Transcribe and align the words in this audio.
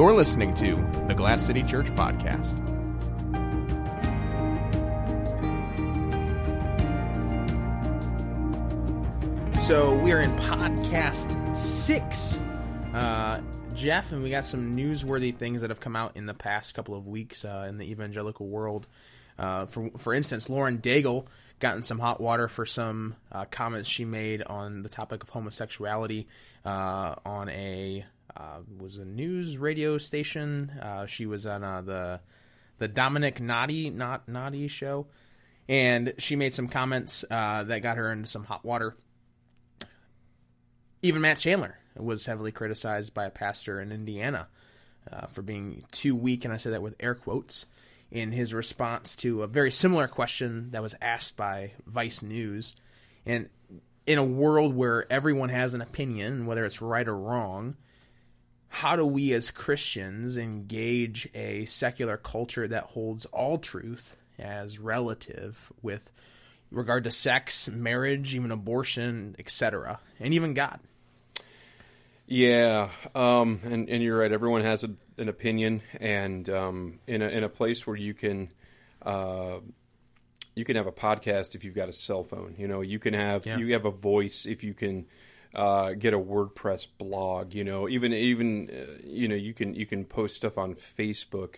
You're 0.00 0.14
listening 0.14 0.54
to 0.54 0.76
the 1.08 1.14
Glass 1.14 1.42
City 1.42 1.62
Church 1.62 1.88
Podcast. 1.88 2.56
So 9.60 9.94
we 9.96 10.12
are 10.12 10.20
in 10.20 10.34
podcast 10.38 11.54
six, 11.54 12.38
uh, 12.94 13.42
Jeff, 13.74 14.12
and 14.12 14.22
we 14.22 14.30
got 14.30 14.46
some 14.46 14.74
newsworthy 14.74 15.36
things 15.36 15.60
that 15.60 15.68
have 15.68 15.80
come 15.80 15.96
out 15.96 16.16
in 16.16 16.24
the 16.24 16.32
past 16.32 16.72
couple 16.72 16.94
of 16.94 17.06
weeks 17.06 17.44
uh, 17.44 17.66
in 17.68 17.76
the 17.76 17.90
evangelical 17.90 18.48
world. 18.48 18.86
Uh, 19.38 19.66
for 19.66 19.90
for 19.98 20.14
instance, 20.14 20.48
Lauren 20.48 20.78
Daigle 20.78 21.26
got 21.58 21.76
in 21.76 21.82
some 21.82 21.98
hot 21.98 22.22
water 22.22 22.48
for 22.48 22.64
some 22.64 23.16
uh, 23.30 23.44
comments 23.50 23.86
she 23.86 24.06
made 24.06 24.40
on 24.40 24.82
the 24.82 24.88
topic 24.88 25.22
of 25.22 25.28
homosexuality 25.28 26.26
uh, 26.64 27.16
on 27.26 27.50
a 27.50 28.06
was 28.78 28.96
a 28.96 29.04
news 29.04 29.58
radio 29.58 29.98
station. 29.98 30.70
Uh, 30.80 31.06
she 31.06 31.26
was 31.26 31.46
on 31.46 31.62
uh, 31.64 31.82
the 31.82 32.20
the 32.78 32.88
Domenick 32.88 33.40
Naughty 33.40 33.90
not 33.90 34.28
Naughty 34.28 34.68
show, 34.68 35.06
and 35.68 36.14
she 36.18 36.36
made 36.36 36.54
some 36.54 36.68
comments 36.68 37.24
uh, 37.30 37.64
that 37.64 37.80
got 37.80 37.96
her 37.96 38.10
into 38.12 38.26
some 38.26 38.44
hot 38.44 38.64
water. 38.64 38.96
Even 41.02 41.22
Matt 41.22 41.38
Chandler 41.38 41.78
was 41.96 42.26
heavily 42.26 42.52
criticized 42.52 43.14
by 43.14 43.24
a 43.24 43.30
pastor 43.30 43.80
in 43.80 43.92
Indiana 43.92 44.48
uh, 45.10 45.26
for 45.26 45.42
being 45.42 45.84
too 45.92 46.14
weak, 46.14 46.44
and 46.44 46.52
I 46.52 46.56
say 46.56 46.70
that 46.70 46.82
with 46.82 46.96
air 47.00 47.14
quotes, 47.14 47.66
in 48.10 48.32
his 48.32 48.52
response 48.52 49.14
to 49.16 49.42
a 49.42 49.46
very 49.46 49.70
similar 49.70 50.08
question 50.08 50.70
that 50.72 50.82
was 50.82 50.94
asked 51.00 51.36
by 51.36 51.72
Vice 51.86 52.22
News. 52.22 52.74
And 53.24 53.48
in 54.06 54.18
a 54.18 54.24
world 54.24 54.74
where 54.74 55.10
everyone 55.12 55.50
has 55.50 55.74
an 55.74 55.80
opinion, 55.80 56.46
whether 56.46 56.64
it's 56.64 56.82
right 56.82 57.06
or 57.06 57.16
wrong, 57.16 57.76
how 58.72 58.96
do 58.96 59.04
we 59.04 59.32
as 59.32 59.50
Christians 59.50 60.36
engage 60.38 61.28
a 61.34 61.64
secular 61.66 62.16
culture 62.16 62.66
that 62.68 62.84
holds 62.84 63.26
all 63.26 63.58
truth 63.58 64.16
as 64.38 64.78
relative 64.78 65.70
with 65.82 66.10
regard 66.70 67.04
to 67.04 67.10
sex, 67.10 67.68
marriage, 67.68 68.34
even 68.34 68.50
abortion, 68.52 69.34
etc., 69.38 70.00
and 70.18 70.32
even 70.32 70.54
God? 70.54 70.78
Yeah, 72.26 72.90
um, 73.14 73.60
and 73.64 73.88
and 73.88 74.02
you're 74.02 74.18
right. 74.20 74.30
Everyone 74.30 74.62
has 74.62 74.84
a, 74.84 74.90
an 75.18 75.28
opinion, 75.28 75.82
and 76.00 76.48
um, 76.48 77.00
in 77.08 77.22
a 77.22 77.28
in 77.28 77.42
a 77.44 77.48
place 77.48 77.86
where 77.86 77.96
you 77.96 78.14
can. 78.14 78.50
Uh, 79.02 79.60
you 80.56 80.64
can 80.64 80.74
have 80.76 80.88
a 80.88 80.92
podcast 80.92 81.54
if 81.54 81.64
you've 81.64 81.76
got 81.76 81.88
a 81.88 81.92
cell 81.92 82.22
phone. 82.24 82.54
You 82.58 82.66
know, 82.68 82.80
you 82.82 82.98
can 82.98 83.14
have 83.14 83.46
Yeah. 83.46 83.56
you 83.56 83.72
have 83.72 83.84
a 83.86 83.90
voice 83.90 84.46
if 84.46 84.62
you 84.64 84.74
can 84.74 85.06
uh, 85.54 85.92
get 85.92 86.14
a 86.14 86.18
WordPress 86.18 86.86
blog. 86.98 87.54
You 87.54 87.64
know, 87.64 87.88
even 87.88 88.12
even 88.12 88.70
uh, 88.70 89.00
you 89.04 89.28
know 89.28 89.34
you 89.34 89.54
can 89.54 89.74
you 89.74 89.86
can 89.86 90.04
post 90.04 90.36
stuff 90.36 90.58
on 90.58 90.74
Facebook, 90.74 91.56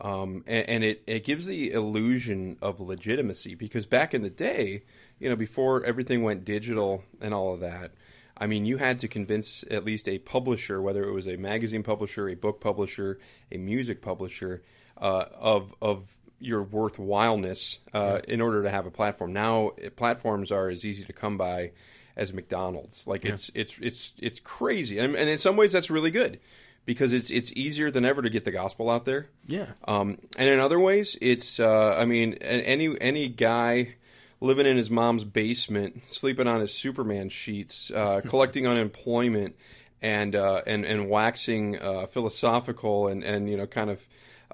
um, 0.00 0.44
and, 0.46 0.68
and 0.68 0.84
it 0.84 1.02
it 1.06 1.24
gives 1.24 1.46
the 1.46 1.72
illusion 1.72 2.56
of 2.62 2.80
legitimacy 2.80 3.54
because 3.54 3.86
back 3.86 4.14
in 4.14 4.22
the 4.22 4.30
day, 4.30 4.82
you 5.18 5.28
know, 5.28 5.36
before 5.36 5.84
everything 5.84 6.22
went 6.22 6.44
digital 6.44 7.04
and 7.20 7.32
all 7.34 7.54
of 7.54 7.60
that. 7.60 7.92
I 8.38 8.46
mean, 8.46 8.66
you 8.66 8.76
had 8.76 8.98
to 8.98 9.08
convince 9.08 9.64
at 9.70 9.86
least 9.86 10.08
a 10.10 10.18
publisher, 10.18 10.82
whether 10.82 11.02
it 11.04 11.12
was 11.12 11.26
a 11.26 11.36
magazine 11.36 11.82
publisher, 11.82 12.28
a 12.28 12.34
book 12.34 12.60
publisher, 12.60 13.18
a 13.50 13.56
music 13.56 14.02
publisher, 14.02 14.62
uh, 14.98 15.24
of 15.38 15.74
of 15.80 16.10
your 16.38 16.62
worthwhileness 16.62 17.78
uh, 17.94 18.20
in 18.28 18.40
order 18.40 18.62
to 18.62 18.70
have 18.70 18.86
a 18.86 18.90
platform. 18.90 19.32
Now, 19.32 19.70
platforms 19.96 20.52
are 20.52 20.68
as 20.68 20.84
easy 20.84 21.04
to 21.04 21.12
come 21.12 21.38
by 21.38 21.72
as 22.16 22.32
McDonald's. 22.32 23.06
Like 23.06 23.24
it's 23.24 23.50
it's 23.54 23.78
it's 23.80 24.14
it's 24.18 24.40
crazy, 24.40 24.98
and, 24.98 25.14
and 25.14 25.28
in 25.28 25.38
some 25.38 25.56
ways 25.56 25.72
that's 25.72 25.90
really 25.90 26.10
good 26.10 26.40
because 26.86 27.12
it's 27.12 27.30
it's 27.30 27.52
easier 27.52 27.90
than 27.90 28.04
ever 28.04 28.22
to 28.22 28.30
get 28.30 28.44
the 28.44 28.50
gospel 28.50 28.88
out 28.88 29.04
there. 29.04 29.28
Yeah. 29.46 29.66
Um, 29.86 30.18
and 30.38 30.48
in 30.48 30.58
other 30.58 30.80
ways, 30.80 31.18
it's 31.20 31.60
uh, 31.60 31.94
I 31.98 32.06
mean, 32.06 32.34
any 32.34 32.96
any 33.00 33.28
guy 33.28 33.96
living 34.40 34.66
in 34.66 34.76
his 34.76 34.90
mom's 34.90 35.24
basement, 35.24 36.02
sleeping 36.08 36.46
on 36.46 36.60
his 36.60 36.72
Superman 36.72 37.28
sheets, 37.28 37.90
uh, 37.90 38.20
collecting 38.26 38.66
unemployment, 38.66 39.56
and 40.00 40.34
uh, 40.34 40.62
and 40.66 40.84
and 40.84 41.10
waxing 41.10 41.78
uh, 41.78 42.06
philosophical 42.06 43.08
and 43.08 43.22
and 43.24 43.50
you 43.50 43.56
know 43.56 43.66
kind 43.66 43.90
of 43.90 44.00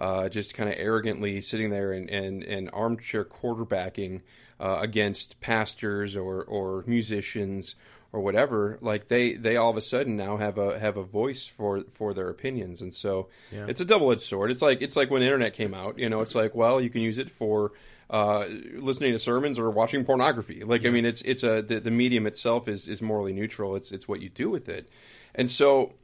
uh, 0.01 0.29
just 0.29 0.55
kind 0.55 0.69
of 0.69 0.77
arrogantly 0.79 1.41
sitting 1.41 1.71
there 1.71 1.93
and 1.93 2.09
and, 2.11 2.43
and 2.43 2.71
armchair 2.73 3.25
quarterbacking 3.25 4.23
uh, 4.63 4.79
against 4.81 5.41
pastors 5.41 6.17
or 6.17 6.45
or 6.45 6.85
musicians 6.87 7.75
or 8.13 8.21
whatever 8.21 8.79
like 8.81 9.09
they 9.09 9.35
they 9.35 9.57
all 9.57 9.71
of 9.71 9.77
a 9.77 9.81
sudden 9.81 10.17
now 10.17 10.37
have 10.37 10.57
a 10.59 10.79
have 10.79 10.97
a 10.97 11.03
voice 11.03 11.47
for 11.47 11.83
for 11.91 12.15
their 12.15 12.29
opinions. 12.29 12.81
And 12.81 12.95
so 12.95 13.29
Yeah. 13.51 13.67
it's 13.69 13.81
a 13.81 13.85
double-edged 13.85 14.23
sword. 14.23 14.51
It's 14.53 14.63
like 14.63 14.81
it's 14.83 14.97
like 14.97 15.11
when 15.11 15.21
the 15.21 15.27
internet 15.27 15.55
came 15.55 15.75
out 15.75 15.99
you 15.99 16.09
know 16.09 16.21
it's 16.21 16.35
like 16.35 16.55
well 16.55 16.81
you 16.81 16.91
can 16.91 17.03
use 17.03 17.19
it 17.19 17.29
for 17.31 17.73
uh, 18.11 18.45
listening 18.77 19.13
to 19.15 19.19
sermons 19.19 19.59
or 19.59 19.71
watching 19.71 20.05
pornography. 20.05 20.63
Like 20.65 20.85
i 20.87 20.91
mean 20.91 21.07
it's 21.07 21.23
it's 21.23 21.43
a 21.43 21.63
the, 21.63 21.81
the 21.81 21.91
medium 21.91 22.27
itself 22.27 22.69
is 22.69 22.87
is 22.87 23.01
morally 23.03 23.33
neutral. 23.33 23.75
It's 23.75 23.91
it's 23.91 24.07
what 24.07 24.21
you 24.21 24.29
do 24.29 24.49
with 24.51 24.69
it. 24.69 24.89
And 25.35 25.51
so 25.51 25.95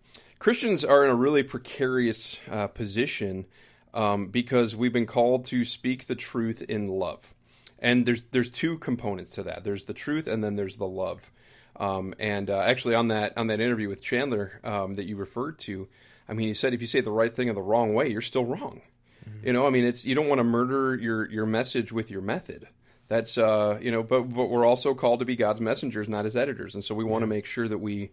christians 0.41 0.85
are 0.85 1.05
in 1.05 1.11
a 1.11 1.15
really 1.15 1.43
precarious 1.43 2.39
uh, 2.51 2.67
position 2.69 3.45
um, 3.93 4.29
because 4.29 4.75
we've 4.75 4.93
been 4.93 5.07
called 5.07 5.45
to 5.47 5.65
speak 5.65 6.07
the 6.07 6.15
truth 6.15 6.63
in 6.63 6.87
love 6.87 7.35
and 7.79 8.07
there's 8.07 8.25
there's 8.25 8.51
two 8.51 8.79
components 8.79 9.33
to 9.33 9.43
that 9.43 9.65
there's 9.65 9.85
the 9.85 9.95
truth 9.95 10.27
and 10.27 10.43
then 10.43 10.57
there's 10.57 10.77
the 10.77 10.87
love 10.87 11.31
um, 11.79 12.15
and 12.19 12.51
uh, 12.51 12.59
actually, 12.59 12.95
on 12.95 13.09
that 13.09 13.39
on 13.39 13.47
that 13.49 13.61
interview 13.61 13.89
with 13.89 14.03
Chandler 14.03 14.61
um, 14.65 14.95
that 14.95 15.05
you 15.05 15.17
referred 15.17 15.59
to, 15.61 15.89
I 16.29 16.35
mean, 16.35 16.49
he 16.49 16.55
said 16.55 16.75
if 16.75 16.81
you 16.81 16.87
say 16.87 17.01
the 17.01 17.13
right 17.13 17.35
thing 17.35 17.49
in 17.49 17.55
the 17.55 17.63
wrong 17.63 17.95
way, 17.95 18.09
you're 18.09 18.21
still 18.21 18.45
wrong. 18.45 18.83
You 19.45 19.53
know, 19.53 19.67
I 19.67 19.71
mean, 19.71 19.85
it's 19.85 20.07
you 20.07 20.15
don't 20.15 20.29
want 20.29 20.39
to 20.39 20.45
murder 20.45 20.97
your 20.97 21.31
your 21.31 21.45
message 21.47 21.93
with 21.93 22.11
your 22.11 22.23
method. 22.23 22.67
That's 23.09 23.37
uh, 23.37 23.79
you 23.81 23.91
know, 23.91 24.03
but 24.03 24.23
but 24.23 24.47
we're 24.47 24.65
also 24.65 24.95
called 24.95 25.21
to 25.21 25.27
be 25.27 25.37
God's 25.37 25.61
messengers, 25.61 26.09
not 26.09 26.25
His 26.25 26.35
editors, 26.35 26.75
and 26.75 26.83
so 26.83 26.95
we 26.95 27.05
want 27.05 27.23
to 27.23 27.27
make 27.27 27.45
sure 27.45 27.69
that 27.69 27.79
we 27.79 28.11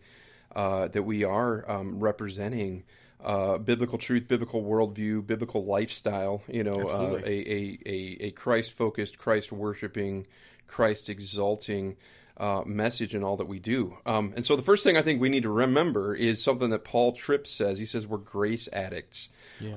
uh, 0.55 0.89
that 0.89 1.03
we 1.03 1.23
are 1.23 1.69
um, 1.69 1.99
representing. 1.99 2.83
Uh, 3.25 3.57
biblical 3.57 3.97
truth, 3.97 4.27
biblical 4.27 4.61
worldview, 4.61 5.25
biblical 5.25 5.65
lifestyle. 5.65 6.43
You 6.47 6.63
know, 6.63 6.75
uh, 6.75 7.19
a, 7.25 7.27
a, 7.27 7.79
a, 7.83 8.17
a 8.25 8.31
Christ 8.31 8.73
focused, 8.73 9.17
Christ 9.17 9.51
worshiping, 9.51 10.27
Christ 10.67 11.09
exalting 11.09 11.97
uh, 12.37 12.61
message 12.65 13.15
in 13.15 13.23
all 13.23 13.37
that 13.37 13.47
we 13.47 13.59
do. 13.59 13.97
Um, 14.05 14.33
and 14.35 14.45
so 14.45 14.55
the 14.55 14.61
first 14.61 14.83
thing 14.83 14.97
I 14.97 15.01
think 15.01 15.21
we 15.21 15.29
need 15.29 15.43
to 15.43 15.49
remember 15.49 16.13
is 16.13 16.43
something 16.43 16.69
that 16.69 16.83
Paul 16.83 17.13
Tripp 17.13 17.47
says. 17.47 17.79
He 17.79 17.85
says 17.85 18.05
we're 18.05 18.17
grace 18.17 18.69
addicts 18.71 19.29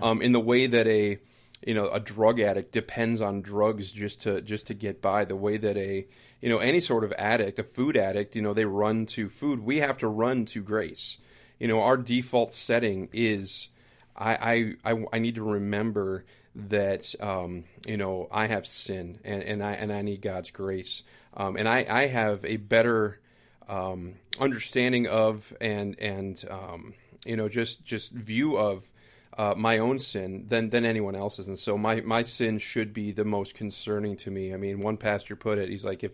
um, 0.03 0.21
in 0.23 0.33
the 0.33 0.41
way 0.41 0.67
that 0.67 0.87
a 0.87 1.19
you 1.65 1.75
know 1.75 1.89
a 1.89 2.01
drug 2.01 2.41
addict 2.41 2.73
depends 2.73 3.21
on 3.21 3.43
drugs 3.43 3.93
just 3.93 4.23
to 4.23 4.43
just 4.43 4.67
to 4.69 4.75
get 4.75 5.01
by. 5.01 5.25
The 5.25 5.37
way 5.37 5.57
that 5.57 5.77
a 5.77 6.07
you 6.41 6.49
know 6.49 6.59
any 6.59 6.81
sort 6.81 7.05
of 7.05 7.13
addict, 7.17 7.59
a 7.59 7.65
food 7.65 7.97
addict, 7.97 8.37
you 8.37 8.43
know 8.43 8.55
they 8.55 8.65
run 8.65 9.07
to 9.07 9.29
food. 9.29 9.61
We 9.61 9.79
have 9.79 9.99
to 9.99 10.09
run 10.09 10.45
to 10.47 10.63
grace. 10.63 11.19
You 11.59 11.69
know 11.69 11.83
our 11.83 11.97
default 11.97 12.53
setting 12.53 13.09
is 13.13 13.69
I 14.17 14.77
I, 14.85 14.93
I, 14.93 15.05
I 15.15 15.19
need 15.19 15.37
to 15.37 15.43
remember 15.43 16.25
that 16.55 17.15
um, 17.21 17.65
you 17.87 17.97
know 17.97 18.29
I 18.31 18.47
have 18.47 18.67
sin 18.67 19.19
and, 19.25 19.43
and 19.43 19.63
I 19.63 19.73
and 19.73 19.93
I 19.93 20.03
need 20.03 20.23
God's 20.23 20.51
grace. 20.51 21.03
Um, 21.37 21.57
and 21.57 21.69
I, 21.69 21.87
I 21.89 22.07
have 22.09 22.45
a 22.45 22.57
better 22.57 23.21
um, 23.69 24.15
understanding 24.41 25.07
of 25.07 25.53
and 25.61 25.99
and 26.01 26.43
um, 26.51 26.95
you 27.25 27.37
know 27.37 27.49
just 27.49 27.85
just 27.85 28.11
view 28.13 28.57
of 28.57 28.91
uh, 29.37 29.55
my 29.57 29.79
own 29.79 29.99
sin 29.99 30.47
than 30.49 30.71
than 30.71 30.85
anyone 30.85 31.15
else's, 31.15 31.47
and 31.47 31.59
so 31.59 31.79
my 31.79 32.01
my 32.01 32.23
sin 32.23 32.59
should 32.59 32.93
be 32.93 33.13
the 33.13 33.25
most 33.25 33.55
concerning 33.55 34.17
to 34.17 34.31
me. 34.31 34.53
I 34.53 34.57
mean, 34.57 34.81
one 34.81 34.97
pastor 34.97 35.37
put 35.37 35.59
it, 35.59 35.69
he's 35.69 35.85
like, 35.85 36.03
if 36.03 36.13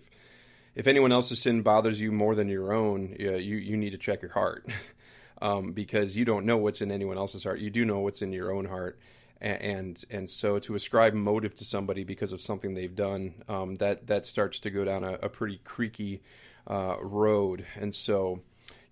if 0.74 0.86
anyone 0.86 1.12
else's 1.12 1.40
sin 1.40 1.62
bothers 1.62 1.98
you 2.00 2.12
more 2.12 2.34
than 2.34 2.48
your 2.48 2.74
own, 2.74 3.16
yeah, 3.18 3.36
you 3.36 3.56
you 3.56 3.76
need 3.76 3.90
to 3.90 3.98
check 3.98 4.20
your 4.20 4.32
heart, 4.32 4.66
um, 5.42 5.72
because 5.72 6.16
you 6.16 6.24
don't 6.24 6.46
know 6.46 6.56
what's 6.56 6.80
in 6.80 6.90
anyone 6.90 7.16
else's 7.16 7.44
heart. 7.44 7.60
You 7.60 7.70
do 7.70 7.84
know 7.84 8.00
what's 8.00 8.22
in 8.22 8.32
your 8.32 8.52
own 8.52 8.66
heart, 8.66 8.98
A- 9.40 9.62
and 9.62 10.02
and 10.10 10.28
so 10.30 10.58
to 10.60 10.74
ascribe 10.74 11.14
motive 11.14 11.54
to 11.56 11.64
somebody 11.64 12.04
because 12.04 12.32
of 12.32 12.40
something 12.40 12.74
they've 12.74 12.94
done, 12.94 13.34
um, 13.48 13.76
that 13.76 14.06
that 14.06 14.24
starts 14.24 14.58
to 14.60 14.70
go 14.70 14.84
down 14.84 15.04
a, 15.04 15.14
a 15.14 15.28
pretty 15.28 15.60
creaky 15.64 16.22
uh, 16.66 16.96
road. 17.00 17.66
And 17.76 17.94
so, 17.94 18.40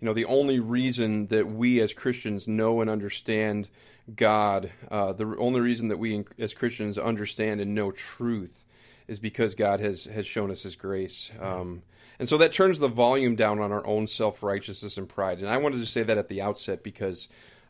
you 0.00 0.06
know, 0.06 0.14
the 0.14 0.26
only 0.26 0.60
reason 0.60 1.28
that 1.28 1.46
we 1.46 1.80
as 1.80 1.92
Christians 1.92 2.46
know 2.46 2.80
and 2.80 2.90
understand 2.90 3.68
God, 4.14 4.70
uh, 4.90 5.12
the 5.12 5.36
only 5.38 5.60
reason 5.60 5.88
that 5.88 5.98
we 5.98 6.24
as 6.38 6.54
Christians 6.54 6.98
understand 6.98 7.60
and 7.60 7.74
know 7.74 7.92
truth 7.92 8.64
is 9.08 9.20
because 9.20 9.54
God 9.54 9.80
has 9.80 10.04
has 10.04 10.26
shown 10.26 10.50
us 10.50 10.62
His 10.62 10.76
grace. 10.76 11.30
Um, 11.40 11.82
and 12.18 12.28
so 12.28 12.38
that 12.38 12.52
turns 12.52 12.78
the 12.78 12.88
volume 12.88 13.36
down 13.36 13.58
on 13.60 13.72
our 13.72 13.86
own 13.86 14.06
self 14.06 14.42
righteousness 14.42 14.96
and 14.96 15.08
pride. 15.08 15.38
And 15.38 15.48
I 15.48 15.56
wanted 15.56 15.78
to 15.78 15.86
say 15.86 16.02
that 16.02 16.18
at 16.18 16.28
the 16.28 16.42
outset 16.42 16.82
because 16.82 17.28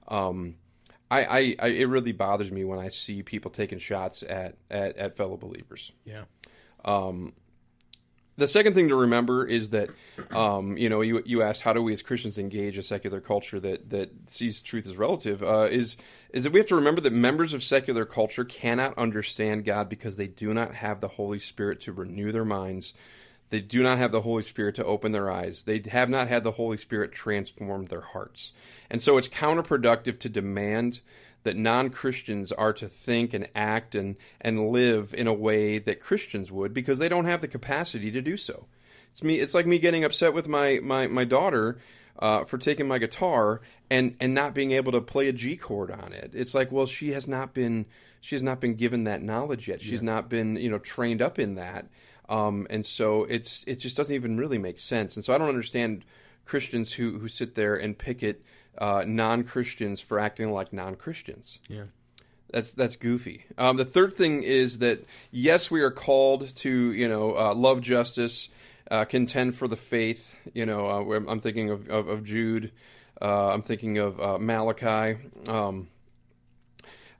um, 0.09 0.57
I, 1.11 1.23
I, 1.23 1.57
I 1.59 1.67
it 1.69 1.89
really 1.89 2.13
bothers 2.13 2.51
me 2.51 2.65
when 2.65 2.79
I 2.79 2.89
see 2.89 3.23
people 3.23 3.51
taking 3.51 3.79
shots 3.79 4.23
at 4.23 4.57
at, 4.71 4.97
at 4.97 5.17
fellow 5.17 5.37
believers. 5.37 5.93
Yeah. 6.05 6.25
the 8.37 8.49
second 8.49 8.75
thing 8.75 8.89
to 8.89 8.97
remember 8.97 9.47
is 9.47 9.71
that, 9.71 9.91
um, 10.31 10.77
you 10.79 10.89
know, 10.89 11.03
you 11.03 11.23
you 11.27 11.43
asked 11.43 11.61
how 11.61 11.73
do 11.73 11.83
we 11.83 11.93
as 11.93 12.01
Christians 12.01 12.39
engage 12.39 12.79
a 12.79 12.83
secular 12.83 13.21
culture 13.21 13.61
that 13.61 13.91
that 13.91 14.11
sees 14.31 14.63
truth 14.63 14.87
as 14.87 14.97
relative? 14.97 15.43
Uh, 15.43 15.69
is 15.71 15.97
is 16.33 16.45
that 16.45 16.53
we 16.53 16.59
have 16.59 16.69
to 16.69 16.77
remember 16.77 17.03
that 17.03 17.13
members 17.13 17.53
of 17.53 17.63
secular 17.63 18.07
culture 18.07 18.45
cannot 18.45 18.97
understand 18.97 19.67
God 19.67 19.89
because 19.91 20.17
they 20.17 20.29
do 20.29 20.55
not 20.55 20.75
have 20.75 21.01
the 21.01 21.09
Holy 21.09 21.39
Spirit 21.39 21.81
to 21.81 21.93
renew 21.93 22.33
their 22.33 22.45
minds. 22.45 22.95
They 23.53 23.61
do 23.61 23.83
not 23.83 23.99
have 23.99 24.13
the 24.13 24.23
Holy 24.23 24.43
Spirit 24.43 24.77
to 24.77 24.85
open 24.87 25.13
their 25.13 25.31
eyes. 25.31 25.65
They 25.65 25.83
have 25.91 26.09
not 26.09 26.29
had 26.29 26.43
the 26.43 26.53
Holy 26.53 26.79
Spirit 26.79 27.13
transform 27.13 27.85
their 27.85 28.01
hearts. 28.01 28.55
And 28.89 29.03
so 29.03 29.19
it's 29.19 29.29
counterproductive 29.29 30.19
to 30.21 30.31
demand 30.31 31.01
that 31.43 31.55
non 31.55 31.91
Christians 31.91 32.51
are 32.51 32.73
to 32.73 32.89
think 32.89 33.35
and 33.35 33.47
act 33.55 33.95
and, 33.95 34.17
and 34.41 34.71
live 34.71 35.13
in 35.13 35.27
a 35.27 35.35
way 35.35 35.77
that 35.77 36.01
Christians 36.01 36.51
would 36.51 36.73
because 36.73 36.99
they 36.99 37.11
don't 37.11 37.27
have 37.27 37.43
the 37.43 37.47
capacity 37.47 38.11
to 38.13 38.23
do 38.23 38.39
so. 38.39 38.69
It's 39.11 39.23
me. 39.23 39.35
It's 39.35 39.53
like 39.53 39.67
me 39.67 39.79
getting 39.79 40.03
upset 40.03 40.33
with 40.33 40.49
my 40.49 40.81
my 40.83 41.07
my 41.07 41.27
daughter 41.27 41.77
uh, 42.19 42.45
for 42.45 42.57
taking 42.57 42.89
my 42.89 42.97
guitar 42.97 43.61
and 43.91 44.17
and 44.19 44.33
not 44.33 44.55
being 44.55 44.71
able 44.71 44.93
to 44.93 45.03
play 45.03 45.29
a 45.29 45.33
G 45.35 45.59
chord 45.59 45.91
on 45.91 46.15
it. 46.15 46.31
It's 46.33 46.55
like, 46.55 46.73
well, 46.73 46.87
she 46.87 47.13
has 47.13 47.29
not 47.29 47.53
been 47.53 47.85
she 48.23 48.35
has 48.35 48.43
not 48.43 48.63
been 48.63 48.77
given 48.77 49.05
that 49.05 49.21
knowledge 49.21 49.69
yet. 49.69 49.83
She's 49.83 50.01
yeah. 50.01 50.07
not 50.07 50.31
been 50.31 50.57
you 50.57 50.71
know 50.71 50.79
trained 50.79 51.21
up 51.21 51.39
in 51.39 51.57
that, 51.57 51.89
um, 52.33 52.67
and 52.71 52.85
so 52.87 53.25
it's 53.25 53.63
it 53.67 53.79
just 53.79 53.95
doesn't 53.95 54.15
even 54.15 54.39
really 54.39 54.57
make 54.57 54.79
sense. 54.79 55.17
And 55.17 55.25
so 55.25 55.35
I 55.35 55.39
don't 55.39 55.51
understand 55.51 56.05
Christians 56.47 56.95
who 56.95 57.19
who 57.19 57.29
sit 57.29 57.55
there 57.55 57.77
and 57.77 57.97
picket 57.97 58.43
uh, 58.79 59.05
non 59.07 59.45
Christians 59.45 60.01
for 60.01 60.19
acting 60.19 60.51
like 60.51 60.73
non 60.73 60.97
Christians. 60.97 61.59
Yeah. 61.69 61.85
That's 62.51 62.73
that's 62.73 62.97
goofy. 62.97 63.45
Um, 63.59 63.77
the 63.77 63.85
third 63.85 64.15
thing 64.15 64.45
is 64.45 64.79
that 64.79 65.05
yes, 65.31 65.71
we 65.71 65.83
are 65.83 65.91
called 65.91 66.55
to 66.57 66.93
you 66.93 67.07
know 67.07 67.37
uh, 67.37 67.55
love 67.55 67.83
justice, 67.83 68.49
uh, 68.91 69.05
contend 69.05 69.55
for 69.55 69.69
the 69.69 69.77
faith. 69.77 70.35
You 70.55 70.65
know, 70.65 70.87
uh, 70.87 71.21
I'm 71.29 71.41
thinking 71.41 71.71
of, 71.71 71.91
of, 71.91 72.09
of 72.09 72.25
Jude. 72.25 72.73
Uh, 73.21 73.53
I'm 73.53 73.63
thinking 73.63 73.99
of 73.99 74.19
uh, 74.19 74.39
Malachi. 74.39 75.19
Um, 75.49 75.89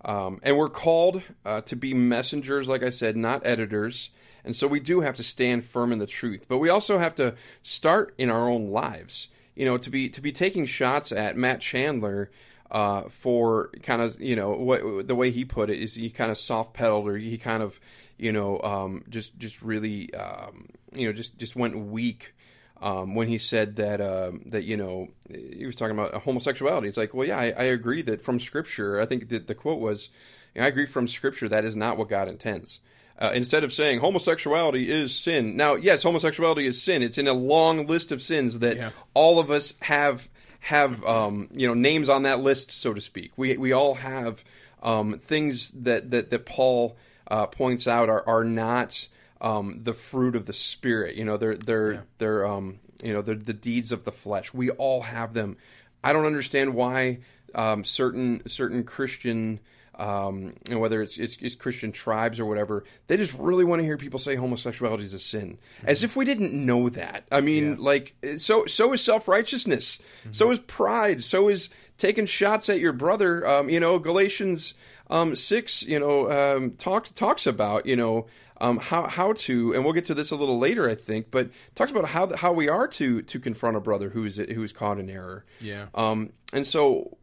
um, 0.05 0.41
and 0.43 0.57
we're 0.57 0.71
called 0.71 1.23
to 1.45 1.77
be 1.77 1.95
messengers, 1.95 2.67
like 2.67 2.83
I 2.83 2.91
said, 2.91 3.17
not 3.17 3.47
editors. 3.47 4.11
And 4.45 4.57
so 4.57 4.67
we 4.67 4.81
do 4.81 5.01
have 5.01 5.15
to 5.17 5.23
stand 5.23 5.65
firm 5.65 5.93
in 5.93 5.99
the 5.99 6.07
truth. 6.07 6.47
But 6.49 6.59
we 6.59 6.69
also 6.69 6.99
have 6.99 7.15
to 7.17 7.35
start 7.63 8.15
in 8.19 8.29
our 8.29 8.49
own 8.49 8.71
lives 8.71 9.29
you 9.55 9.65
know, 9.65 9.77
to 9.79 9.91
be 9.91 10.09
to 10.11 10.21
be 10.21 10.33
taking 10.33 10.67
shots 10.67 11.13
at 11.13 11.37
Matt 11.37 11.61
Chandler 11.61 12.31
uh, 12.71 13.03
for 13.09 13.71
kind 13.83 14.01
of 14.01 14.21
you 14.21 14.37
know 14.37 14.53
what 14.53 15.07
the 15.07 15.15
way 15.15 15.31
he 15.31 15.45
put 15.45 15.71
it 15.71 15.79
is 15.79 15.95
he 15.95 16.11
kind 16.11 16.31
of 16.31 16.39
soft 16.39 16.75
pedaled 16.75 17.07
or 17.09 17.17
he 17.17 17.37
kind 17.37 17.63
of 17.63 17.79
you 18.17 18.33
know 18.33 18.61
um, 18.63 19.05
just 19.09 19.39
just 19.39 19.61
really 19.63 20.13
um, 20.15 20.69
you 20.95 21.07
know 21.07 21.13
just 21.13 21.39
just 21.39 21.57
went 21.57 21.77
weak. 21.77 22.35
Um, 22.81 23.15
when 23.15 23.29
he 23.29 23.39
said 23.39 23.77
that 23.77 24.01
uh, 24.01 24.33
that 24.47 24.65
you 24.65 24.77
know 24.77 25.09
he 25.31 25.65
was 25.65 25.77
talking 25.77 25.97
about 25.97 26.15
homosexuality, 26.23 26.89
it's 26.89 26.97
like, 26.97 27.15
well, 27.15 27.29
yeah, 27.29 27.39
I, 27.39 27.53
I 27.57 27.65
agree 27.65 28.03
that 28.03 28.21
from 28.21 28.41
Scripture. 28.41 29.01
I 29.01 29.07
think 29.07 29.29
that 29.29 29.47
the 29.47 29.55
quote 29.55 29.79
was, 29.79 30.11
I 30.57 30.67
agree 30.67 30.87
from 30.87 31.07
Scripture 31.07 31.49
that 31.49 31.65
is 31.65 31.77
not 31.77 31.97
what 31.97 32.09
God 32.09 32.27
intends. 32.27 32.81
Uh, 33.19 33.31
instead 33.35 33.63
of 33.63 33.73
saying 33.73 34.01
homosexuality 34.01 34.91
is 34.91 35.15
sin. 35.15 35.57
Now, 35.57 35.75
yes, 35.75 36.03
homosexuality 36.03 36.67
is 36.67 36.83
sin. 36.83 37.03
It's 37.03 37.19
in 37.19 37.29
a 37.29 37.33
long 37.33 37.87
list 37.87 38.11
of 38.11 38.21
sins 38.21 38.61
that 38.61 38.77
yeah. 38.77 38.91
all 39.15 39.39
of 39.39 39.51
us 39.51 39.75
have 39.81 40.29
have 40.63 41.05
um, 41.05 41.49
you 41.53 41.67
know 41.67 41.75
names 41.75 42.09
on 42.09 42.23
that 42.23 42.41
list, 42.41 42.73
so 42.73 42.95
to 42.95 43.01
speak. 43.01 43.33
We 43.37 43.57
we 43.57 43.73
all 43.73 43.95
have 43.95 44.43
um, 44.83 45.15
things 45.15 45.71
that 45.83 46.11
that 46.13 46.31
that 46.31 46.47
Paul 46.47 46.97
uh, 47.29 47.47
points 47.47 47.87
out 47.87 48.09
are 48.09 48.27
are 48.27 48.45
not 48.45 49.07
um, 49.41 49.81
the 49.81 49.93
fruit 49.93 50.37
of 50.37 50.47
the 50.47 50.53
spirit. 50.53 51.17
You 51.17 51.25
know, 51.25 51.37
they're 51.37 51.57
they're 51.57 51.93
yeah. 51.93 52.01
they're 52.19 52.47
um, 52.47 52.79
you 53.03 53.13
know 53.13 53.23
they're 53.23 53.35
the 53.35 53.53
deeds 53.53 53.93
of 53.93 54.05
the 54.05 54.13
flesh. 54.13 54.55
We 54.55 54.71
all 54.71 55.03
have 55.03 55.35
them. 55.35 55.57
I 56.03 56.13
don't 56.13 56.27
understand 56.27 56.75
why 56.75 57.19
um, 57.55 57.85
certain 57.85 58.49
certain 58.49 58.85
Christian 58.85 59.61
um, 59.95 60.55
and 60.71 60.81
whether 60.81 61.03
it's, 61.03 61.19
it's, 61.19 61.37
it's 61.41 61.55
Christian 61.55 61.93
tribes 61.93 62.41
or 62.41 62.47
whatever, 62.47 62.85
they 63.09 63.17
just 63.17 63.39
really 63.39 63.65
want 63.65 63.81
to 63.81 63.85
hear 63.85 63.97
people 63.97 64.19
say 64.19 64.37
homosexuality 64.37 65.05
is 65.05 65.15
a 65.15 65.21
sin, 65.21 65.59
mm-hmm. 65.79 65.89
as 65.89 66.03
if 66.03 66.17
we 66.17 66.25
didn't 66.25 66.53
know 66.53 66.89
that. 66.91 67.25
I 67.31 67.41
mean, 67.41 67.73
yeah. 67.73 67.77
like 67.79 68.15
so 68.39 68.67
so 68.67 68.93
is 68.93 69.03
self 69.03 69.29
righteousness, 69.29 69.99
mm-hmm. 70.21 70.33
so 70.33 70.51
is 70.51 70.61
pride, 70.61 71.23
so 71.23 71.49
is 71.49 71.69
taking 71.99 72.27
shots 72.27 72.69
at 72.69 72.81
your 72.81 72.93
brother. 72.93 73.47
Um, 73.47 73.69
you 73.69 73.81
know, 73.81 73.99
Galatians 73.99 74.75
um, 75.11 75.37
six, 75.37 75.83
you 75.83 75.99
know, 75.99 76.31
um, 76.57 76.73
talks 76.73 77.11
talks 77.11 77.47
about 77.47 77.87
you 77.87 77.97
know. 77.97 78.27
Um, 78.61 78.79
how 78.79 79.09
how 79.09 79.33
to 79.33 79.75
and 79.75 79.83
we'll 79.83 79.93
get 79.93 80.05
to 80.05 80.15
this 80.15 80.31
a 80.31 80.37
little 80.37 80.57
later, 80.57 80.89
I 80.89 80.95
think, 80.95 81.33
but 81.33 81.51
talks 81.75 81.91
about 81.91 82.05
how 82.05 82.33
how 82.37 82.53
we 82.53 82.69
are 82.69 82.87
to 82.87 83.21
to 83.21 83.41
confront 83.41 83.77
a 83.77 83.81
brother 83.81 84.11
who 84.11 84.25
is 84.25 84.37
who 84.37 84.63
is 84.63 84.73
caught 84.73 85.01
in 85.01 85.11
error. 85.11 85.45
Yeah. 85.61 85.87
Um. 85.97 86.33
And 86.53 86.65
so, 86.65 87.19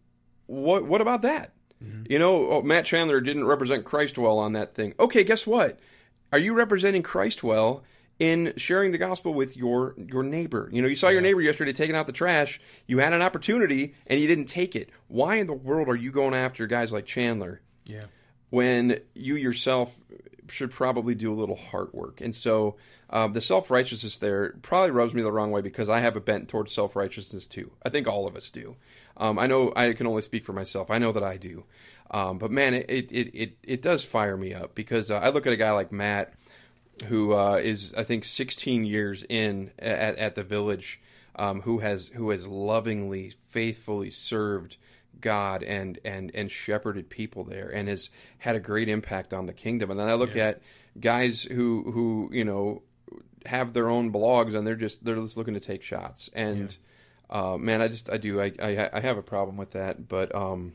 what 0.47 0.85
what 0.85 0.99
about 0.99 1.21
that? 1.21 1.53
Mm-hmm. 1.83 2.11
You 2.11 2.19
know, 2.19 2.49
oh, 2.49 2.61
Matt 2.61 2.85
Chandler 2.85 3.21
didn't 3.21 3.45
represent 3.45 3.85
Christ 3.85 4.17
well 4.17 4.37
on 4.37 4.53
that 4.53 4.75
thing. 4.75 4.93
Okay, 4.99 5.23
guess 5.23 5.47
what? 5.47 5.79
Are 6.31 6.39
you 6.39 6.53
representing 6.53 7.03
Christ 7.03 7.43
well 7.43 7.83
in 8.19 8.53
sharing 8.57 8.91
the 8.91 8.97
gospel 8.97 9.33
with 9.33 9.55
your 9.55 9.95
your 9.97 10.23
neighbor? 10.23 10.69
You 10.71 10.81
know, 10.81 10.87
you 10.87 10.95
saw 10.95 11.09
your 11.09 11.21
neighbor 11.21 11.41
yesterday 11.41 11.73
taking 11.73 11.95
out 11.95 12.07
the 12.07 12.13
trash. 12.13 12.59
You 12.87 12.99
had 12.99 13.13
an 13.13 13.21
opportunity 13.21 13.95
and 14.07 14.19
you 14.19 14.27
didn't 14.27 14.45
take 14.45 14.75
it. 14.75 14.89
Why 15.07 15.35
in 15.35 15.47
the 15.47 15.53
world 15.53 15.87
are 15.87 15.95
you 15.95 16.11
going 16.11 16.33
after 16.33 16.67
guys 16.67 16.91
like 16.91 17.05
Chandler? 17.05 17.61
Yeah. 17.85 18.03
When 18.49 18.99
you 19.13 19.35
yourself 19.35 19.95
should 20.51 20.71
probably 20.71 21.15
do 21.15 21.33
a 21.33 21.37
little 21.37 21.55
heart 21.55 21.93
work. 21.93 22.21
And 22.21 22.33
so 22.33 22.77
um, 23.09 23.33
the 23.33 23.41
self 23.41 23.71
righteousness 23.71 24.17
there 24.17 24.55
probably 24.61 24.91
rubs 24.91 25.13
me 25.13 25.21
the 25.21 25.31
wrong 25.31 25.51
way 25.51 25.61
because 25.61 25.89
I 25.89 25.99
have 26.01 26.15
a 26.15 26.21
bent 26.21 26.47
towards 26.47 26.73
self 26.73 26.95
righteousness 26.95 27.47
too. 27.47 27.71
I 27.83 27.89
think 27.89 28.07
all 28.07 28.27
of 28.27 28.35
us 28.35 28.49
do. 28.49 28.75
Um, 29.19 29.37
I 29.37 29.47
know 29.47 29.73
I 29.75 29.93
can 29.93 30.07
only 30.07 30.21
speak 30.21 30.45
for 30.45 30.53
myself. 30.53 30.89
I 30.89 30.97
know 30.97 31.11
that 31.11 31.23
I 31.23 31.37
do. 31.37 31.65
Um, 32.11 32.37
but 32.37 32.51
man, 32.51 32.73
it, 32.73 32.85
it, 32.89 33.11
it, 33.11 33.57
it, 33.61 33.81
does 33.81 34.03
fire 34.03 34.35
me 34.35 34.53
up 34.53 34.73
because 34.73 35.11
uh, 35.11 35.17
I 35.17 35.29
look 35.29 35.45
at 35.45 35.53
a 35.53 35.57
guy 35.57 35.71
like 35.71 35.91
Matt, 35.91 36.33
who 37.05 37.33
uh, 37.33 37.57
is 37.57 37.93
I 37.95 38.03
think 38.03 38.25
16 38.25 38.85
years 38.85 39.23
in 39.29 39.71
at, 39.77 40.17
at 40.17 40.35
the 40.35 40.43
village, 40.43 40.99
um, 41.35 41.61
who 41.61 41.79
has 41.79 42.07
who 42.07 42.31
has 42.31 42.47
lovingly, 42.47 43.33
faithfully 43.47 44.09
served 44.09 44.77
God 45.21 45.61
and 45.61 45.99
and 46.03 46.31
and 46.33 46.49
shepherded 46.49 47.09
people 47.09 47.43
there, 47.43 47.69
and 47.69 47.87
has 47.87 48.09
had 48.39 48.55
a 48.55 48.59
great 48.59 48.89
impact 48.89 49.31
on 49.31 49.45
the 49.45 49.53
kingdom. 49.53 49.91
And 49.91 49.99
then 49.99 50.09
I 50.09 50.15
look 50.15 50.33
yeah. 50.33 50.47
at 50.47 50.61
guys 50.99 51.43
who 51.43 51.91
who 51.91 52.29
you 52.33 52.43
know 52.43 52.81
have 53.45 53.73
their 53.73 53.87
own 53.87 54.11
blogs 54.11 54.55
and 54.55 54.65
they're 54.65 54.75
just 54.75 55.05
they're 55.05 55.15
just 55.15 55.37
looking 55.37 55.53
to 55.53 55.59
take 55.59 55.83
shots 55.83 56.29
and. 56.33 56.59
Yeah 56.59 56.77
uh, 57.29 57.57
man, 57.57 57.81
I 57.81 57.87
just 57.87 58.09
I 58.09 58.17
do 58.17 58.41
I, 58.41 58.51
I, 58.61 58.89
I 58.93 58.99
have 58.99 59.17
a 59.17 59.23
problem 59.23 59.57
with 59.57 59.71
that. 59.71 60.07
But 60.07 60.33
um, 60.33 60.73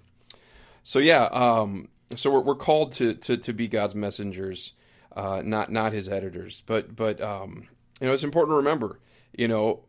so 0.82 0.98
yeah, 0.98 1.24
um, 1.24 1.88
so 2.16 2.30
we're, 2.30 2.40
we're 2.40 2.54
called 2.54 2.92
to, 2.92 3.14
to 3.14 3.36
to 3.36 3.52
be 3.52 3.68
God's 3.68 3.94
messengers, 3.94 4.72
uh, 5.14 5.42
not 5.44 5.70
not 5.72 5.92
His 5.92 6.08
editors. 6.08 6.62
But 6.66 6.94
but 6.94 7.20
um, 7.20 7.68
you 8.00 8.06
know, 8.06 8.14
it's 8.14 8.24
important 8.24 8.52
to 8.52 8.58
remember, 8.58 9.00
you 9.32 9.48
know, 9.48 9.84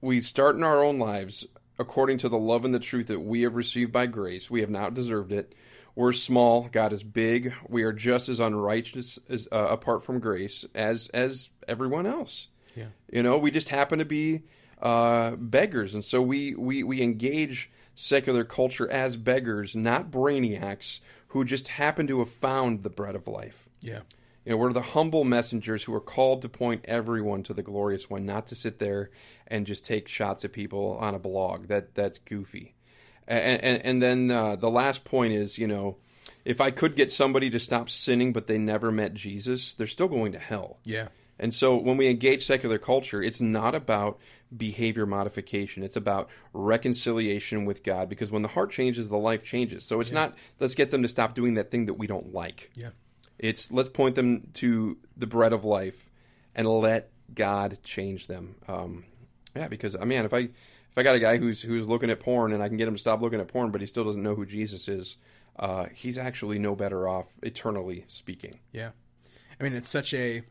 we 0.00 0.20
start 0.20 0.56
in 0.56 0.62
our 0.62 0.82
own 0.82 0.98
lives 0.98 1.46
according 1.78 2.18
to 2.18 2.28
the 2.28 2.38
love 2.38 2.64
and 2.64 2.74
the 2.74 2.78
truth 2.78 3.08
that 3.08 3.20
we 3.20 3.42
have 3.42 3.54
received 3.54 3.92
by 3.92 4.06
grace. 4.06 4.50
We 4.50 4.60
have 4.60 4.70
not 4.70 4.94
deserved 4.94 5.32
it. 5.32 5.54
We're 5.94 6.12
small. 6.12 6.68
God 6.70 6.92
is 6.92 7.02
big. 7.02 7.54
We 7.68 7.82
are 7.84 7.92
just 7.92 8.28
as 8.28 8.38
unrighteous 8.38 9.18
as 9.30 9.48
uh, 9.50 9.68
apart 9.70 10.04
from 10.04 10.20
grace 10.20 10.64
as 10.74 11.08
as 11.10 11.48
everyone 11.66 12.06
else. 12.06 12.48
Yeah. 12.74 12.88
You 13.10 13.22
know, 13.22 13.38
we 13.38 13.50
just 13.50 13.70
happen 13.70 13.98
to 13.98 14.04
be 14.04 14.42
uh, 14.80 15.36
beggars, 15.36 15.94
and 15.94 16.04
so 16.04 16.20
we, 16.20 16.54
we 16.54 16.82
we 16.82 17.02
engage 17.02 17.70
secular 17.94 18.44
culture 18.44 18.90
as 18.90 19.16
beggars, 19.16 19.74
not 19.74 20.10
brainiacs 20.10 21.00
who 21.28 21.44
just 21.44 21.68
happen 21.68 22.06
to 22.06 22.20
have 22.20 22.30
found 22.30 22.82
the 22.82 22.90
bread 22.90 23.14
of 23.14 23.26
life. 23.26 23.68
Yeah. 23.80 24.00
You 24.44 24.52
know, 24.52 24.58
we're 24.58 24.72
the 24.72 24.80
humble 24.80 25.24
messengers 25.24 25.82
who 25.82 25.94
are 25.94 26.00
called 26.00 26.42
to 26.42 26.48
point 26.48 26.84
everyone 26.84 27.42
to 27.44 27.54
the 27.54 27.62
glorious 27.62 28.08
one, 28.08 28.24
not 28.24 28.46
to 28.48 28.54
sit 28.54 28.78
there 28.78 29.10
and 29.48 29.66
just 29.66 29.84
take 29.84 30.06
shots 30.06 30.44
at 30.44 30.52
people 30.52 30.96
on 31.00 31.14
a 31.14 31.18
blog. 31.18 31.66
That 31.66 31.94
that's 31.94 32.18
goofy. 32.18 32.74
And 33.26 33.60
and, 33.60 33.84
and 33.84 34.02
then 34.02 34.30
uh, 34.30 34.56
the 34.56 34.70
last 34.70 35.04
point 35.04 35.32
is, 35.32 35.58
you 35.58 35.66
know, 35.66 35.96
if 36.44 36.60
I 36.60 36.70
could 36.70 36.94
get 36.94 37.10
somebody 37.10 37.50
to 37.50 37.58
stop 37.58 37.90
sinning, 37.90 38.32
but 38.32 38.46
they 38.46 38.56
never 38.56 38.92
met 38.92 39.14
Jesus, 39.14 39.74
they're 39.74 39.86
still 39.88 40.08
going 40.08 40.32
to 40.32 40.38
hell. 40.38 40.78
Yeah. 40.84 41.08
And 41.38 41.52
so 41.52 41.76
when 41.76 41.96
we 41.96 42.08
engage 42.08 42.44
secular 42.44 42.78
culture, 42.78 43.22
it's 43.22 43.40
not 43.40 43.74
about 43.74 44.18
behavior 44.56 45.06
modification. 45.06 45.82
It's 45.82 45.96
about 45.96 46.30
reconciliation 46.52 47.64
with 47.64 47.82
God 47.82 48.08
because 48.08 48.30
when 48.30 48.42
the 48.42 48.48
heart 48.48 48.70
changes, 48.70 49.08
the 49.08 49.18
life 49.18 49.44
changes. 49.44 49.84
So 49.84 50.00
it's 50.00 50.10
yeah. 50.10 50.20
not 50.20 50.34
let's 50.60 50.74
get 50.74 50.90
them 50.90 51.02
to 51.02 51.08
stop 51.08 51.34
doing 51.34 51.54
that 51.54 51.70
thing 51.70 51.86
that 51.86 51.94
we 51.94 52.06
don't 52.06 52.32
like. 52.32 52.70
Yeah. 52.74 52.90
It's 53.38 53.70
let's 53.70 53.88
point 53.88 54.14
them 54.14 54.48
to 54.54 54.96
the 55.16 55.26
bread 55.26 55.52
of 55.52 55.64
life 55.64 56.10
and 56.54 56.66
let 56.66 57.10
God 57.34 57.78
change 57.82 58.26
them. 58.26 58.56
Um, 58.66 59.04
yeah, 59.54 59.68
because 59.68 59.96
I 59.96 60.04
mean, 60.04 60.24
if 60.24 60.32
I 60.32 60.38
if 60.38 60.96
I 60.96 61.02
got 61.02 61.14
a 61.14 61.20
guy 61.20 61.36
who's 61.36 61.62
who's 61.62 61.86
looking 61.86 62.10
at 62.10 62.20
porn 62.20 62.52
and 62.52 62.62
I 62.62 62.68
can 62.68 62.76
get 62.76 62.88
him 62.88 62.94
to 62.94 63.00
stop 63.00 63.20
looking 63.20 63.40
at 63.40 63.48
porn, 63.48 63.70
but 63.70 63.80
he 63.80 63.86
still 63.86 64.04
doesn't 64.04 64.22
know 64.22 64.34
who 64.34 64.46
Jesus 64.46 64.88
is, 64.88 65.16
uh, 65.58 65.86
he's 65.92 66.16
actually 66.16 66.58
no 66.58 66.74
better 66.74 67.08
off 67.08 67.26
eternally 67.42 68.04
speaking. 68.08 68.60
Yeah, 68.72 68.90
I 69.60 69.64
mean, 69.64 69.74
it's 69.74 69.88
such 69.88 70.14
a 70.14 70.42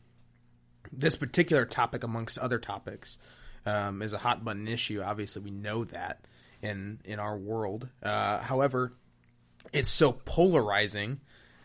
this 0.92 1.16
particular 1.16 1.66
topic, 1.66 2.04
amongst 2.04 2.38
other 2.38 2.60
topics, 2.60 3.18
um, 3.66 4.02
is 4.02 4.14
a 4.14 4.18
hot 4.18 4.44
button 4.44 4.68
issue. 4.68 5.02
Obviously, 5.02 5.42
we 5.42 5.52
know 5.52 5.84
that 5.86 6.26
in 6.62 7.00
in 7.06 7.20
our 7.20 7.38
world. 7.38 7.88
Uh, 8.02 8.40
however, 8.40 8.94
it's 9.74 9.90
so 9.90 10.12
polarizing 10.12 11.20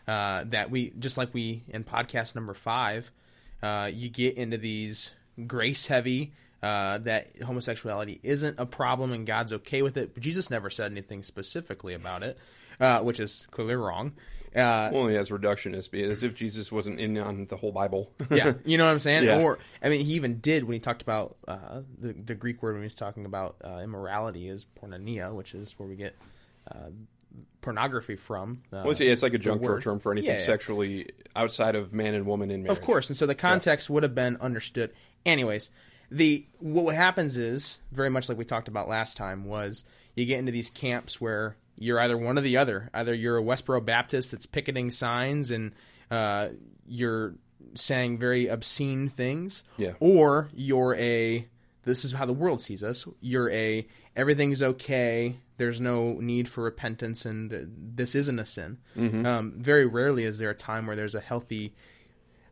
uh, 0.07 0.43
that 0.45 0.71
we 0.71 0.91
just 0.97 1.17
like 1.17 1.33
we 1.33 1.63
in 1.69 1.83
podcast 1.83 2.35
number 2.35 2.53
five, 2.53 3.11
uh, 3.61 3.89
you 3.91 4.09
get 4.09 4.37
into 4.37 4.57
these 4.57 5.15
grace 5.47 5.85
heavy. 5.87 6.33
Uh, 6.63 6.99
that 6.99 7.41
homosexuality 7.41 8.19
isn't 8.21 8.59
a 8.59 8.67
problem 8.67 9.11
and 9.13 9.25
God's 9.25 9.51
okay 9.51 9.81
with 9.81 9.97
it, 9.97 10.13
but 10.13 10.21
Jesus 10.21 10.51
never 10.51 10.69
said 10.69 10.91
anything 10.91 11.23
specifically 11.23 11.95
about 11.95 12.21
it, 12.21 12.37
uh, 12.79 12.99
which 12.99 13.19
is 13.19 13.47
clearly 13.49 13.73
wrong. 13.73 14.13
Uh, 14.55 14.89
Only 14.93 15.15
as 15.17 15.29
reductionist, 15.29 15.93
as 16.11 16.23
if 16.23 16.35
Jesus 16.35 16.71
wasn't 16.71 16.99
in 16.99 17.17
on 17.17 17.45
the 17.47 17.55
whole 17.55 17.71
Bible. 17.71 18.11
yeah, 18.31 18.53
you 18.65 18.77
know 18.77 18.85
what 18.85 18.91
I'm 18.91 18.99
saying. 18.99 19.23
Yeah. 19.23 19.39
Or 19.39 19.59
I 19.81 19.87
mean, 19.89 20.05
he 20.05 20.13
even 20.15 20.39
did 20.39 20.65
when 20.65 20.73
he 20.73 20.79
talked 20.79 21.01
about 21.01 21.37
uh, 21.47 21.81
the 21.99 22.13
the 22.13 22.35
Greek 22.35 22.61
word 22.61 22.73
when 22.73 22.81
he 22.81 22.85
was 22.85 22.95
talking 22.95 23.25
about 23.25 23.55
uh, 23.63 23.79
immorality 23.81 24.49
is 24.49 24.65
porneia, 24.81 25.33
which 25.33 25.55
is 25.55 25.71
where 25.79 25.87
we 25.87 25.95
get 25.95 26.17
uh, 26.69 26.89
pornography 27.61 28.15
from. 28.15 28.61
Uh, 28.73 28.83
Well, 28.85 28.95
it's 28.99 29.23
like 29.23 29.33
a 29.33 29.37
junk 29.37 29.61
word. 29.61 29.83
term 29.83 29.99
for 29.99 30.11
anything 30.11 30.31
Yeah, 30.31 30.39
yeah. 30.39 30.45
sexually 30.45 31.09
outside 31.35 31.75
of 31.75 31.93
man 31.93 32.13
and 32.13 32.25
woman 32.25 32.51
in 32.51 32.63
marriage. 32.63 32.77
Of 32.77 32.83
course, 32.83 33.09
and 33.09 33.15
so 33.15 33.25
the 33.25 33.35
context 33.35 33.89
would 33.89 34.03
have 34.03 34.15
been 34.15 34.37
understood. 34.41 34.91
Anyways, 35.25 35.69
the 36.09 36.45
what 36.59 36.93
happens 36.95 37.37
is 37.37 37.79
very 37.91 38.09
much 38.09 38.27
like 38.27 38.37
we 38.37 38.45
talked 38.45 38.67
about 38.67 38.89
last 38.89 39.15
time 39.15 39.45
was 39.45 39.85
you 40.15 40.25
get 40.25 40.39
into 40.39 40.51
these 40.51 40.69
camps 40.69 41.21
where 41.21 41.55
you're 41.81 41.99
either 41.99 42.17
one 42.17 42.37
or 42.37 42.41
the 42.41 42.57
other. 42.57 42.89
Either 42.93 43.13
you're 43.13 43.37
a 43.37 43.43
Westboro 43.43 43.83
Baptist 43.83 44.31
that's 44.31 44.45
picketing 44.45 44.91
signs 44.91 45.51
and 45.51 45.73
uh, 46.09 46.49
you're 46.85 47.35
saying 47.73 48.17
very 48.19 48.47
obscene 48.47 49.07
things, 49.07 49.63
Yeah. 49.77 49.93
or 49.99 50.49
you're 50.53 50.95
a 50.95 51.47
this 51.83 52.05
is 52.05 52.11
how 52.11 52.25
the 52.27 52.33
world 52.33 52.61
sees 52.61 52.83
us. 52.83 53.07
You're 53.21 53.49
a 53.49 53.87
everything's 54.15 54.61
okay. 54.61 55.37
There's 55.57 55.79
no 55.81 56.13
need 56.13 56.47
for 56.49 56.63
repentance, 56.63 57.25
and 57.25 57.51
this 57.95 58.13
isn't 58.15 58.39
a 58.39 58.45
sin. 58.45 58.77
Mm-hmm. 58.97 59.25
Um, 59.25 59.53
very 59.57 59.85
rarely 59.85 60.23
is 60.23 60.37
there 60.39 60.49
a 60.51 60.55
time 60.55 60.85
where 60.87 60.95
there's 60.95 61.15
a 61.15 61.19
healthy, 61.21 61.73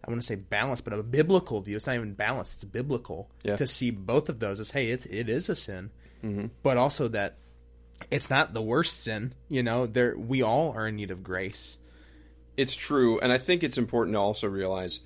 I 0.03 0.09
want 0.09 0.21
to 0.21 0.25
say 0.25 0.35
balance, 0.35 0.81
but 0.81 0.93
a 0.93 1.01
biblical 1.03 1.61
view. 1.61 1.75
It's 1.75 1.85
not 1.87 1.95
even 1.95 2.13
balanced; 2.13 2.53
it's 2.55 2.63
biblical 2.65 3.29
Yeah. 3.43 3.55
to 3.57 3.67
see 3.67 3.91
both 3.91 4.29
of 4.29 4.39
those 4.39 4.59
as 4.59 4.71
hey, 4.71 4.89
it, 4.91 5.05
it 5.07 5.29
is 5.29 5.49
a 5.49 5.55
sin, 5.55 5.91
Mm-hmm. 6.23 6.47
but 6.63 6.77
also 6.77 7.07
that 7.09 7.37
it's 8.11 8.29
not 8.29 8.53
the 8.53 8.61
worst 8.61 9.03
sin. 9.03 9.33
You 9.47 9.63
know, 9.63 9.85
there 9.85 10.17
we 10.17 10.41
all 10.41 10.71
are 10.71 10.87
in 10.87 10.95
need 10.95 11.11
of 11.11 11.23
grace. 11.23 11.77
It's 12.57 12.75
true, 12.75 13.19
and 13.19 13.31
I 13.31 13.37
think 13.37 13.63
it's 13.63 13.77
important 13.77 14.15
to 14.15 14.19
also 14.19 14.47
realize 14.47 14.99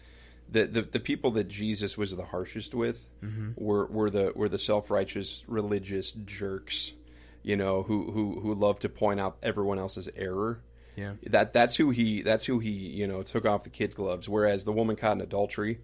that 0.50 0.74
the, 0.74 0.82
the 0.82 1.00
people 1.00 1.32
that 1.32 1.48
Jesus 1.48 1.98
was 1.98 2.16
the 2.16 2.26
harshest 2.26 2.74
with 2.74 3.08
Mm-hmm. 3.24 3.52
were 3.56 3.86
were 3.88 4.10
the 4.10 4.34
were 4.36 4.50
the 4.50 4.60
self 4.60 4.90
righteous 4.92 5.44
religious 5.48 6.12
jerks, 6.12 6.94
you 7.44 7.56
know, 7.56 7.84
who 7.84 8.12
who 8.12 8.40
who 8.40 8.54
love 8.56 8.80
to 8.82 8.90
point 8.90 9.20
out 9.20 9.38
everyone 9.44 9.80
else's 9.80 10.10
error. 10.16 10.62
Yeah. 10.96 11.14
That 11.28 11.54
that's 11.54 11.76
who 11.76 11.90
he 11.92 12.22
that's 12.22 12.46
who 12.46 12.60
he 12.60 12.70
you 12.72 13.08
know 13.08 13.24
took 13.24 13.46
off 13.46 13.64
the 13.64 13.70
kid 13.70 13.96
gloves. 13.96 14.28
Whereas 14.30 14.64
the 14.64 14.72
woman 14.74 14.96
caught 14.96 15.14
in 15.14 15.22
adultery, 15.22 15.80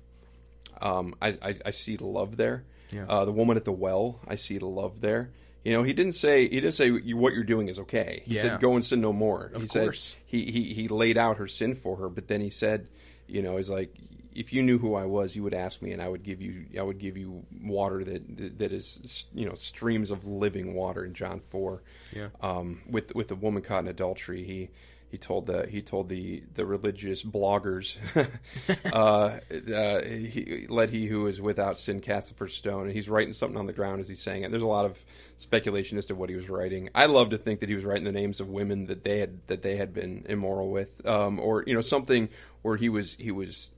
um, 0.82 1.16
I, 1.22 1.30
I 1.42 1.56
I 1.66 1.72
see 1.72 1.96
the 1.96 2.06
love 2.06 2.38
there. 2.38 2.64
Yeah. 2.92 3.06
Uh, 3.08 3.26
the 3.26 3.32
woman 3.32 3.58
at 3.58 3.66
the 3.66 3.72
well, 3.72 4.20
I 4.28 4.36
see 4.36 4.58
the 4.58 4.66
love 4.68 5.02
there. 5.02 5.32
You 5.64 5.74
know, 5.74 5.84
he 5.84 5.92
didn't 5.94 6.14
say 6.14 6.44
he 6.44 6.62
didn't 6.62 6.74
say 6.74 6.90
what 7.14 7.34
you're 7.34 7.44
doing 7.44 7.68
is 7.68 7.80
okay. 7.80 8.24
He 8.26 8.36
Yeah. 8.36 8.42
said 8.42 8.60
go 8.62 8.76
and 8.76 8.86
sin 8.86 9.02
no 9.02 9.12
more. 9.14 9.52
Of 9.54 9.62
he 9.64 9.68
course. 9.68 10.12
said 10.12 10.20
he, 10.26 10.52
he 10.52 10.74
he 10.74 10.88
laid 10.88 11.18
out 11.18 11.38
her 11.38 11.48
sin 11.48 11.76
for 11.76 11.98
her, 11.98 12.10
but 12.10 12.28
then 12.28 12.40
he 12.42 12.50
said, 12.50 12.88
you 13.28 13.42
know, 13.42 13.58
he's 13.58 13.70
like, 13.70 13.94
if 14.34 14.54
you 14.54 14.64
knew 14.64 14.78
who 14.78 14.94
I 14.96 15.06
was, 15.06 15.36
you 15.36 15.44
would 15.44 15.54
ask 15.54 15.82
me, 15.82 15.92
and 15.92 16.02
I 16.02 16.08
would 16.08 16.24
give 16.24 16.42
you 16.42 16.66
I 16.78 16.82
would 16.82 16.98
give 16.98 17.18
you 17.18 17.44
water 17.62 18.04
that 18.06 18.58
that 18.60 18.72
is 18.72 19.26
you 19.34 19.46
know 19.46 19.56
streams 19.56 20.12
of 20.12 20.26
living 20.26 20.74
water 20.76 21.04
in 21.04 21.14
John 21.14 21.42
four. 21.42 21.84
Yeah. 22.16 22.30
Um, 22.42 22.82
with 22.90 23.14
with 23.16 23.28
the 23.28 23.36
woman 23.36 23.62
caught 23.62 23.80
in 23.84 23.88
adultery, 23.90 24.44
he 24.46 24.70
he 25.10 25.18
told 25.18 25.48
the 25.48 25.66
he 25.68 25.82
told 25.82 26.08
the 26.10 26.44
the 26.54 26.66
religious 26.66 27.24
bloggers, 27.24 27.98
uh, 28.94 29.40
uh, 29.74 30.02
he, 30.04 30.68
let 30.70 30.90
he 30.92 31.08
who 31.08 31.28
is 31.28 31.42
without 31.42 31.78
sin 31.78 32.00
cast 32.00 32.30
the 32.30 32.36
first 32.36 32.58
stone, 32.58 32.84
and 32.84 32.92
he's 32.94 33.10
writing 33.10 33.34
something 33.34 33.58
on 33.58 33.66
the 33.66 33.74
ground 33.74 34.00
as 34.02 34.08
he's 34.08 34.22
saying 34.22 34.44
it. 34.44 34.52
There's 34.52 34.64
a 34.64 34.68
lot 34.68 34.86
of 34.86 34.98
speculation 35.38 35.98
as 35.98 36.06
to 36.08 36.16
what 36.16 36.30
he 36.30 36.36
was 36.36 36.50
writing. 36.50 36.90
I 36.94 37.06
love 37.08 37.30
to 37.32 37.38
think 37.38 37.60
that 37.62 37.70
he 37.70 37.76
was 37.76 37.86
writing 37.86 38.04
the 38.04 38.12
names 38.12 38.40
of 38.40 38.50
women 38.50 38.86
that 38.86 39.04
they 39.04 39.20
had 39.20 39.40
that 39.48 39.62
they 39.64 39.78
had 39.78 39.94
been 39.94 40.26
immoral 40.30 40.70
with, 40.70 41.06
um, 41.08 41.40
or 41.40 41.64
you 41.66 41.74
know 41.74 41.82
something 41.82 42.30
where 42.62 42.78
he 42.78 42.90
was 42.90 43.16
he 43.16 43.32
was 43.32 43.72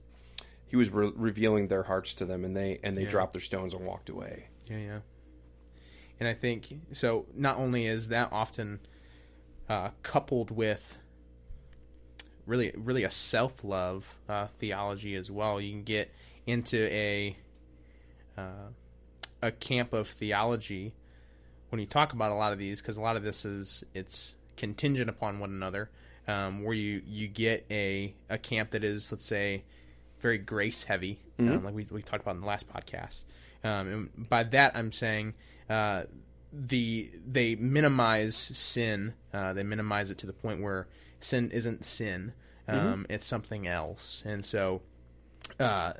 he 0.67 0.75
was 0.75 0.89
re- 0.89 1.11
revealing 1.15 1.67
their 1.69 1.83
hearts 1.83 2.13
to 2.15 2.25
them, 2.25 2.43
and 2.43 2.55
they 2.57 2.79
and 2.83 2.95
they 2.97 3.03
Yeah. 3.03 3.09
dropped 3.09 3.33
their 3.33 3.41
stones 3.41 3.73
and 3.73 3.85
walked 3.85 4.09
away. 4.09 4.47
Yeah, 4.67 4.77
yeah. 4.77 4.99
And 6.19 6.27
I 6.27 6.33
think 6.33 6.67
so. 6.91 7.25
Not 7.33 7.57
only 7.57 7.85
is 7.85 8.09
that 8.09 8.29
often 8.31 8.79
uh, 9.69 9.89
coupled 10.03 10.51
with 10.51 10.97
really, 12.51 12.73
really 12.75 13.05
a 13.05 13.09
self 13.09 13.63
love 13.63 14.17
uh, 14.27 14.47
theology 14.59 15.15
as 15.15 15.31
well. 15.31 15.59
You 15.61 15.71
can 15.71 15.83
get 15.83 16.13
into 16.45 16.85
a 16.93 17.37
uh, 18.37 18.69
a 19.41 19.51
camp 19.51 19.93
of 19.93 20.07
theology 20.09 20.93
when 21.69 21.79
you 21.79 21.87
talk 21.87 22.11
about 22.11 22.31
a 22.31 22.35
lot 22.35 22.51
of 22.51 22.59
these, 22.59 22.81
because 22.81 22.97
a 22.97 23.01
lot 23.01 23.15
of 23.15 23.23
this 23.23 23.45
is 23.45 23.85
it's 23.93 24.35
contingent 24.57 25.09
upon 25.09 25.39
one 25.39 25.49
another. 25.49 25.89
Um, 26.27 26.63
where 26.63 26.73
you 26.73 27.01
you 27.07 27.27
get 27.29 27.65
a 27.71 28.13
a 28.29 28.37
camp 28.37 28.71
that 28.71 28.83
is, 28.83 29.11
let's 29.11 29.25
say, 29.25 29.63
very 30.19 30.37
grace 30.37 30.83
heavy, 30.83 31.19
um, 31.39 31.63
like 31.63 31.73
we, 31.73 31.87
we 31.89 32.01
talked 32.01 32.21
about 32.21 32.35
in 32.35 32.41
the 32.41 32.47
last 32.47 32.67
podcast. 32.69 33.23
Um, 33.63 34.09
and 34.17 34.29
by 34.29 34.43
that, 34.43 34.75
I'm 34.75 34.91
saying 34.91 35.33
uh, 35.69 36.03
the 36.51 37.09
they 37.25 37.55
minimize 37.55 38.35
sin. 38.35 39.13
Uh, 39.33 39.53
they 39.53 39.63
minimize 39.63 40.11
it 40.11 40.19
to 40.19 40.27
the 40.27 40.33
point 40.33 40.61
where 40.61 40.87
sin 41.23 41.51
isn't 41.51 41.85
sin; 41.85 42.33
um, 42.67 43.05
it's 43.09 43.25
something 43.25 43.67
else. 43.67 44.23
And 44.25 44.43
so, 44.45 44.81
uh, 45.59 45.93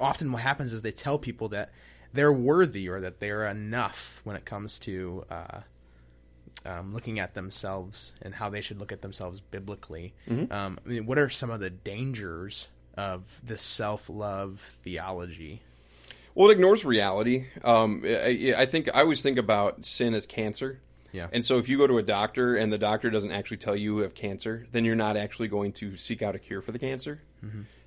often 0.00 0.32
what 0.32 0.42
happens 0.42 0.72
is 0.72 0.82
they 0.82 0.92
tell 0.92 1.18
people 1.18 1.48
that 1.50 1.70
they're 2.12 2.32
worthy 2.32 2.88
or 2.88 3.00
that 3.00 3.20
they're 3.20 3.46
enough 3.46 4.20
when 4.24 4.36
it 4.36 4.44
comes 4.44 4.78
to 4.80 5.24
uh, 5.30 5.60
um, 6.64 6.94
looking 6.94 7.18
at 7.18 7.34
themselves 7.34 8.14
and 8.22 8.34
how 8.34 8.48
they 8.50 8.60
should 8.60 8.78
look 8.78 8.92
at 8.92 9.02
themselves 9.02 9.40
biblically. 9.40 10.14
Um, 10.50 10.78
I 10.84 10.88
mean, 10.88 11.06
what 11.06 11.18
are 11.18 11.28
some 11.28 11.50
of 11.50 11.60
the 11.60 11.70
dangers 11.70 12.68
of 12.96 13.40
this 13.44 13.62
self-love 13.62 14.60
theology? 14.82 15.62
Well, 16.34 16.50
it 16.50 16.52
ignores 16.52 16.84
reality. 16.84 17.46
Um, 17.64 18.02
I, 18.04 18.54
I 18.56 18.66
think 18.66 18.88
I 18.94 19.00
always 19.00 19.22
think 19.22 19.38
about 19.38 19.84
sin 19.84 20.14
as 20.14 20.26
cancer. 20.26 20.80
Yeah. 21.12 21.28
And 21.32 21.44
so 21.44 21.58
if 21.58 21.68
you 21.68 21.78
go 21.78 21.86
to 21.86 21.98
a 21.98 22.02
doctor 22.02 22.56
and 22.56 22.72
the 22.72 22.78
doctor 22.78 23.10
doesn't 23.10 23.32
actually 23.32 23.56
tell 23.56 23.74
you 23.74 23.96
you 23.96 24.02
have 24.02 24.14
cancer, 24.14 24.66
then 24.72 24.84
you're 24.84 24.96
not 24.96 25.16
actually 25.16 25.48
going 25.48 25.72
to 25.72 25.96
seek 25.96 26.22
out 26.22 26.34
a 26.34 26.38
cure 26.38 26.60
for 26.60 26.72
the 26.72 26.78
cancer. 26.78 27.22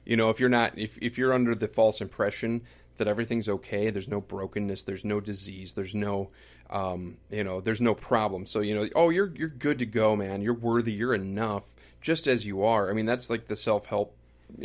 You 0.06 0.18
know, 0.18 0.30
if 0.30 0.40
you're 0.40 0.50
not 0.50 0.78
if 0.78 0.98
if 1.02 1.18
you're 1.18 1.34
under 1.34 1.54
the 1.54 1.68
false 1.68 2.02
impression 2.02 2.62
that 2.98 3.08
everything's 3.08 3.48
okay, 3.48 3.90
there's 3.90 4.08
no 4.08 4.22
brokenness, 4.22 4.84
there's 4.84 5.06
no 5.06 5.20
disease, 5.20 5.74
there's 5.74 5.94
no 5.94 6.30
um, 6.72 7.18
you 7.30 7.44
know, 7.44 7.62
there's 7.62 7.82
no 7.82 7.94
problem. 7.94 8.46
So, 8.46 8.62
you 8.62 8.74
know, 8.74 8.88
oh, 8.96 9.10
you're 9.10 9.32
you're 9.36 9.50
good 9.50 9.80
to 9.80 9.86
go, 9.86 10.16
man. 10.16 10.42
You're 10.42 10.54
worthy, 10.54 10.94
you're 10.94 11.14
enough 11.14 11.66
just 12.00 12.28
as 12.28 12.46
you 12.46 12.64
are. 12.64 12.90
I 12.90 12.94
mean, 12.94 13.06
that's 13.06 13.30
like 13.30 13.48
the 13.48 13.56
self-help 13.56 14.16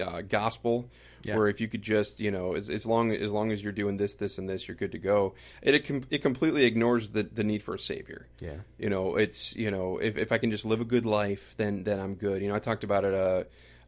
uh, 0.00 0.22
gospel 0.22 0.88
Yeah. 1.28 1.36
where 1.36 1.48
if 1.48 1.60
you 1.60 1.68
could 1.68 1.82
just 1.82 2.20
you 2.20 2.30
know 2.30 2.54
as, 2.54 2.70
as 2.70 2.86
long 2.86 3.12
as 3.12 3.30
long 3.32 3.52
as 3.52 3.62
you're 3.62 3.72
doing 3.72 3.96
this 3.96 4.14
this 4.14 4.38
and 4.38 4.48
this 4.48 4.66
you're 4.68 4.76
good 4.76 4.92
to 4.92 4.98
go 4.98 5.34
it 5.62 5.74
it, 5.74 5.86
com- 5.86 6.04
it 6.10 6.22
completely 6.22 6.64
ignores 6.64 7.08
the, 7.10 7.22
the 7.24 7.44
need 7.44 7.62
for 7.62 7.74
a 7.74 7.78
savior 7.78 8.26
Yeah. 8.40 8.56
you 8.78 8.88
know 8.90 9.16
it's 9.16 9.54
you 9.56 9.70
know 9.70 9.98
if, 9.98 10.16
if 10.16 10.32
i 10.32 10.38
can 10.38 10.50
just 10.50 10.64
live 10.64 10.80
a 10.80 10.84
good 10.84 11.04
life 11.06 11.54
then 11.56 11.84
then 11.84 11.98
i'm 12.00 12.14
good 12.14 12.42
you 12.42 12.48
know 12.48 12.54
i 12.54 12.58
talked 12.60 12.84
about 12.84 13.04
it 13.04 13.14
uh, 13.14 13.44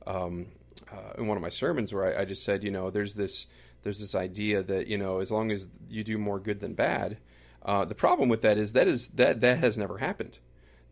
um, 0.07 0.47
uh, 0.93 1.13
in 1.19 1.27
one 1.27 1.37
of 1.37 1.43
my 1.43 1.51
sermons 1.51 1.93
where 1.93 2.17
I, 2.19 2.23
I 2.23 2.25
just 2.25 2.45
said 2.45 2.63
you 2.65 2.71
know 2.71 2.91
there's 2.91 3.15
this 3.15 3.47
there's 3.83 3.99
this 4.01 4.15
idea 4.15 4.63
that 4.63 4.87
you 4.87 4.99
know 4.99 5.21
as 5.21 5.31
long 5.31 5.51
as 5.51 5.67
you 5.89 6.03
do 6.05 6.19
more 6.19 6.39
good 6.41 6.61
than 6.61 6.75
bad 6.75 7.19
uh, 7.65 7.85
the 7.85 7.95
problem 7.95 8.29
with 8.29 8.43
that 8.43 8.59
is 8.59 8.73
that 8.73 8.89
is 8.89 9.09
that 9.11 9.41
that 9.43 9.59
has 9.59 9.77
never 9.77 9.99
happened 9.99 10.39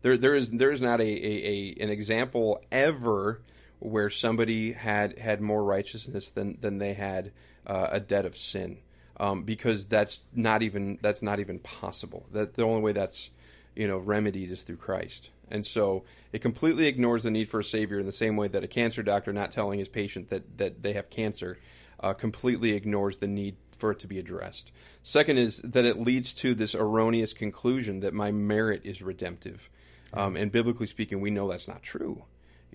there 0.03 0.17
there 0.17 0.35
is 0.35 0.51
there 0.51 0.71
is 0.71 0.81
not 0.81 1.01
a, 1.01 1.03
a, 1.03 1.75
a 1.79 1.83
an 1.83 1.89
example 1.89 2.61
ever 2.71 3.41
where 3.79 4.09
somebody 4.09 4.73
had 4.73 5.17
had 5.19 5.41
more 5.41 5.63
righteousness 5.63 6.31
than 6.31 6.57
than 6.61 6.77
they 6.77 6.93
had 6.93 7.31
uh, 7.65 7.87
a 7.91 7.99
debt 7.99 8.25
of 8.25 8.37
sin 8.37 8.77
um, 9.17 9.43
because 9.43 9.85
that's 9.85 10.23
not 10.33 10.63
even 10.63 10.97
that's 11.01 11.21
not 11.21 11.39
even 11.39 11.59
possible 11.59 12.25
that 12.31 12.53
the 12.55 12.63
only 12.63 12.81
way 12.81 12.91
that's 12.91 13.31
you 13.75 13.87
know 13.87 13.97
remedied 13.97 14.51
is 14.51 14.63
through 14.63 14.77
Christ 14.77 15.29
and 15.49 15.65
so 15.65 16.03
it 16.33 16.41
completely 16.41 16.87
ignores 16.87 17.23
the 17.23 17.31
need 17.31 17.49
for 17.49 17.59
a 17.59 17.63
savior 17.63 17.99
in 17.99 18.05
the 18.05 18.11
same 18.11 18.35
way 18.35 18.47
that 18.47 18.63
a 18.63 18.67
cancer 18.67 19.03
doctor 19.03 19.31
not 19.31 19.51
telling 19.51 19.79
his 19.79 19.89
patient 19.89 20.29
that 20.29 20.57
that 20.57 20.81
they 20.81 20.93
have 20.93 21.09
cancer 21.09 21.57
uh, 21.99 22.13
completely 22.13 22.71
ignores 22.71 23.17
the 23.17 23.27
need 23.27 23.55
for 23.77 23.91
it 23.91 23.99
to 23.99 24.07
be 24.07 24.19
addressed. 24.19 24.71
Second 25.03 25.37
is 25.37 25.61
that 25.61 25.85
it 25.85 25.99
leads 25.99 26.33
to 26.33 26.53
this 26.53 26.75
erroneous 26.75 27.33
conclusion 27.33 28.01
that 28.01 28.13
my 28.13 28.31
merit 28.31 28.81
is 28.83 29.01
redemptive. 29.01 29.69
Um, 30.13 30.35
and 30.35 30.51
biblically 30.51 30.87
speaking, 30.87 31.21
we 31.21 31.31
know 31.31 31.49
that's 31.49 31.67
not 31.67 31.83
true. 31.83 32.23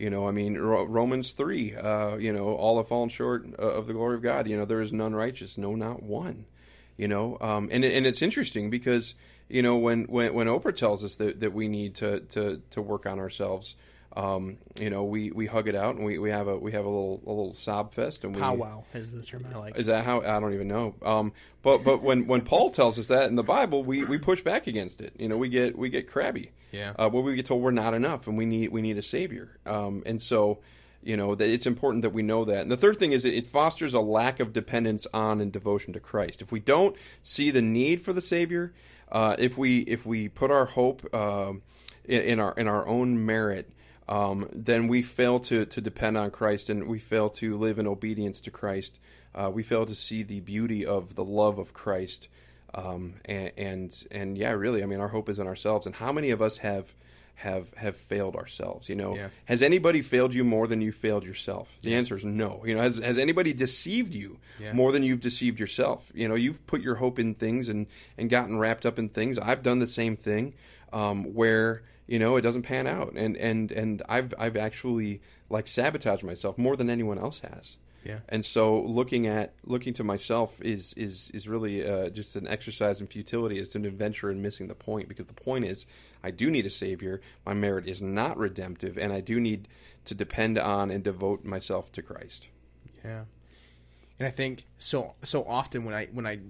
You 0.03 0.11
know, 0.11 0.27
I 0.27 0.33
mean, 0.33 0.59
Ro- 0.59 0.83
Romans 0.83 1.31
3, 1.31 1.77
uh, 1.77 2.17
you 2.17 2.33
know, 2.33 2.57
all 2.57 2.79
have 2.79 2.89
fallen 2.89 3.09
short 3.09 3.47
uh, 3.57 3.63
of 3.63 3.87
the 3.87 3.93
glory 3.93 4.17
of 4.17 4.23
God. 4.23 4.49
You 4.49 4.57
know, 4.57 4.65
there 4.65 4.81
is 4.81 4.93
none 4.93 5.15
righteous, 5.15 5.57
no, 5.57 5.77
not 5.77 6.03
one. 6.03 6.47
You 6.97 7.07
know, 7.07 7.39
um, 7.41 7.69
and, 7.71 7.85
and 7.85 8.05
it's 8.05 8.21
interesting 8.21 8.69
because, 8.69 9.15
you 9.49 9.63
know, 9.63 9.77
when, 9.77 10.07
when, 10.07 10.35
when 10.35 10.49
Oprah 10.49 10.75
tells 10.75 11.05
us 11.05 11.15
that, 11.15 11.39
that 11.39 11.53
we 11.53 11.69
need 11.69 11.95
to, 11.95 12.19
to, 12.19 12.61
to 12.71 12.83
work 12.83 13.07
on 13.07 13.21
ourselves, 13.21 13.77
um, 14.15 14.59
you 14.79 14.91
know, 14.91 15.05
we, 15.05 15.31
we 15.31 15.47
hug 15.47 15.69
it 15.69 15.75
out 15.75 15.97
and 15.97 16.05
we, 16.05 16.19
we 16.19 16.31
have 16.31 16.47
a 16.47 16.57
we 16.57 16.73
have 16.73 16.85
a 16.85 16.89
little 16.89 17.23
a 17.27 17.31
little 17.31 17.55
sob 17.55 17.95
fest 17.95 18.25
and 18.25 18.35
we 18.35 18.41
Powwow 18.41 18.85
is 18.93 19.13
the 19.13 19.23
term 19.23 19.47
I 19.53 19.57
like. 19.57 19.79
is 19.79 19.87
that 19.87 20.05
how 20.05 20.21
I 20.21 20.39
don't 20.39 20.53
even 20.53 20.69
know. 20.69 20.95
Um, 21.03 21.33
but 21.63 21.83
but 21.85 22.03
when, 22.03 22.27
when 22.27 22.43
Paul 22.43 22.71
tells 22.71 22.99
us 22.99 23.09
that 23.09 23.29
in 23.29 23.37
the 23.37 23.43
Bible, 23.43 23.83
we, 23.85 24.05
we 24.05 24.19
push 24.19 24.43
back 24.43 24.67
against 24.67 25.01
it. 25.01 25.15
You 25.19 25.29
know, 25.29 25.37
we 25.39 25.49
get 25.49 25.79
we 25.79 25.89
get 25.89 26.09
crabby. 26.11 26.53
Yeah. 26.73 26.93
Uh, 26.99 27.09
where 27.09 27.23
we 27.23 27.37
get 27.37 27.47
told 27.47 27.63
we're 27.63 27.71
not 27.71 27.95
enough 27.95 28.27
and 28.27 28.37
we 28.37 28.45
need 28.45 28.71
we 28.71 28.83
need 28.83 28.99
a 28.99 29.03
savior. 29.03 29.59
Um, 29.65 30.03
and 30.05 30.21
so 30.21 30.59
you 31.03 31.17
know 31.17 31.35
that 31.35 31.49
it's 31.49 31.67
important 31.67 32.03
that 32.03 32.11
we 32.11 32.23
know 32.23 32.45
that. 32.45 32.61
And 32.61 32.71
the 32.71 32.77
third 32.77 32.99
thing 32.99 33.13
is 33.13 33.25
it 33.25 33.47
fosters 33.47 33.95
a 33.95 34.01
lack 34.01 34.41
of 34.41 34.53
dependence 34.53 35.07
on 35.15 35.41
and 35.41 35.51
devotion 35.51 35.95
to 35.95 36.01
Christ. 36.01 36.43
If 36.43 36.53
we 36.53 36.61
don't 36.61 36.97
see 37.23 37.51
the 37.51 37.63
need 37.63 38.03
for 38.03 38.13
the 38.13 38.21
savior, 38.21 38.75
uh, 39.11 39.37
if 39.39 39.57
we 39.57 39.81
if 39.81 40.05
we 40.05 40.29
put 40.29 40.51
our 40.51 40.67
hope 40.67 41.09
uh, 41.15 41.53
in, 42.05 42.23
in 42.23 42.41
our 42.41 42.53
in 42.53 42.69
our 42.69 42.87
own 42.87 43.25
merit 43.25 43.71
um, 44.09 44.49
then 44.53 44.89
we 44.89 45.03
fail 45.03 45.41
to, 45.41 45.65
to 45.67 45.81
depend 45.81 46.17
on 46.17 46.31
Christ 46.31 46.69
and 46.71 46.87
we 46.89 46.99
fail 46.99 47.31
to 47.31 47.57
live 47.57 47.79
in 47.79 47.87
obedience 47.87 48.41
to 48.43 48.51
Christ. 48.51 48.99
Uh, 49.35 49.51
we 49.53 49.63
fail 49.63 49.87
to 49.87 49.95
see 49.95 50.23
the 50.23 50.41
beauty 50.41 50.85
of 50.85 51.15
the 51.15 51.25
love 51.25 51.59
of 51.59 51.73
Christ. 51.73 52.29
Um, 52.75 53.15
and, 53.25 53.53
and, 53.57 54.05
and 54.11 54.37
yeah, 54.39 54.53
really, 54.53 54.83
I 54.83 54.87
mean, 54.87 55.01
our 55.01 55.09
hope 55.09 55.29
is 55.29 55.39
in 55.39 55.47
ourselves. 55.47 55.87
And 55.87 55.95
how 55.95 56.13
many 56.13 56.31
of 56.31 56.41
us 56.43 56.59
have 56.59 56.95
have 57.35 57.73
have 57.77 57.97
failed 57.97 58.37
ourselves? 58.37 58.89
You 58.89 58.95
know, 58.95 59.17
Yeah. 59.17 59.29
has 59.47 59.63
anybody 59.63 60.01
failed 60.03 60.33
you 60.35 60.45
more 60.45 60.67
than 60.67 60.81
you 60.81 60.93
failed 60.93 61.25
yourself? 61.25 61.75
The 61.81 61.95
answer 61.95 62.15
is 62.15 62.25
no. 62.25 62.63
You 62.65 62.75
know, 62.75 62.83
has 62.83 62.99
has 62.99 63.19
anybody 63.19 63.53
deceived 63.53 64.15
you 64.15 64.39
Yeah. 64.61 64.73
more 64.75 64.93
than 64.93 65.03
you've 65.03 65.21
deceived 65.21 65.59
yourself? 65.59 66.11
You 66.15 66.29
know, 66.29 66.35
you've 66.35 66.65
put 66.67 66.83
your 66.83 66.97
hope 66.97 67.19
in 67.19 67.35
things 67.35 67.69
and 67.69 67.87
and 68.19 68.29
gotten 68.31 68.59
wrapped 68.59 68.85
up 68.87 68.99
in 68.99 69.09
things. 69.09 69.39
I've 69.39 69.63
done 69.63 69.79
the 69.81 69.87
same 69.87 70.15
thing, 70.17 70.55
um, 70.93 71.35
where 71.35 71.83
you 72.07 72.19
know 72.19 72.37
it 72.37 72.43
doesn't 72.43 72.63
pan 72.63 72.87
out, 72.87 73.13
and 73.15 73.37
and 73.37 73.71
and 73.73 74.03
I've 74.09 74.35
I've 74.39 74.57
actually 74.57 75.21
like 75.49 75.69
sabotaged 75.69 76.25
myself 76.25 76.59
more 76.59 76.77
than 76.77 76.91
anyone 76.91 77.19
else 77.19 77.41
has. 77.41 77.77
Yeah. 78.05 78.19
And 78.29 78.45
so 78.45 78.81
looking 78.81 79.27
at 79.27 79.55
looking 79.65 79.95
to 79.95 80.05
myself 80.05 80.61
is 80.61 80.93
is 80.95 81.31
is 81.33 81.47
really 81.47 81.87
uh, 81.87 82.11
just 82.11 82.35
an 82.37 82.49
exercise 82.49 83.01
in 83.01 83.07
futility. 83.07 83.59
It's 83.59 83.75
an 83.75 83.85
adventure 83.85 84.31
in 84.31 84.43
missing 84.43 84.69
the 84.69 84.75
point 84.75 85.09
because 85.09 85.27
the 85.27 85.35
point 85.35 85.65
is 85.65 85.87
I 86.23 86.31
do 86.31 86.51
need 86.51 86.67
a 86.67 86.71
savior. 86.71 87.21
My 87.47 87.55
merit 87.55 87.87
is 87.87 88.03
not 88.03 88.37
redemptive, 88.37 88.99
and 88.99 89.13
I 89.13 89.21
do 89.21 89.39
need 89.39 89.69
to 90.07 90.15
depend 90.15 90.59
on 90.59 90.91
and 90.91 91.05
devote 91.05 91.45
myself 91.45 91.93
to 91.93 92.03
Christ. 92.03 92.49
Yeah, 93.05 93.25
and 94.19 94.27
I 94.27 94.31
think 94.31 94.67
so. 94.79 95.15
So 95.23 95.45
often 95.45 95.85
when 95.85 95.95
I 95.95 96.07
when 96.07 96.27
I 96.27 96.41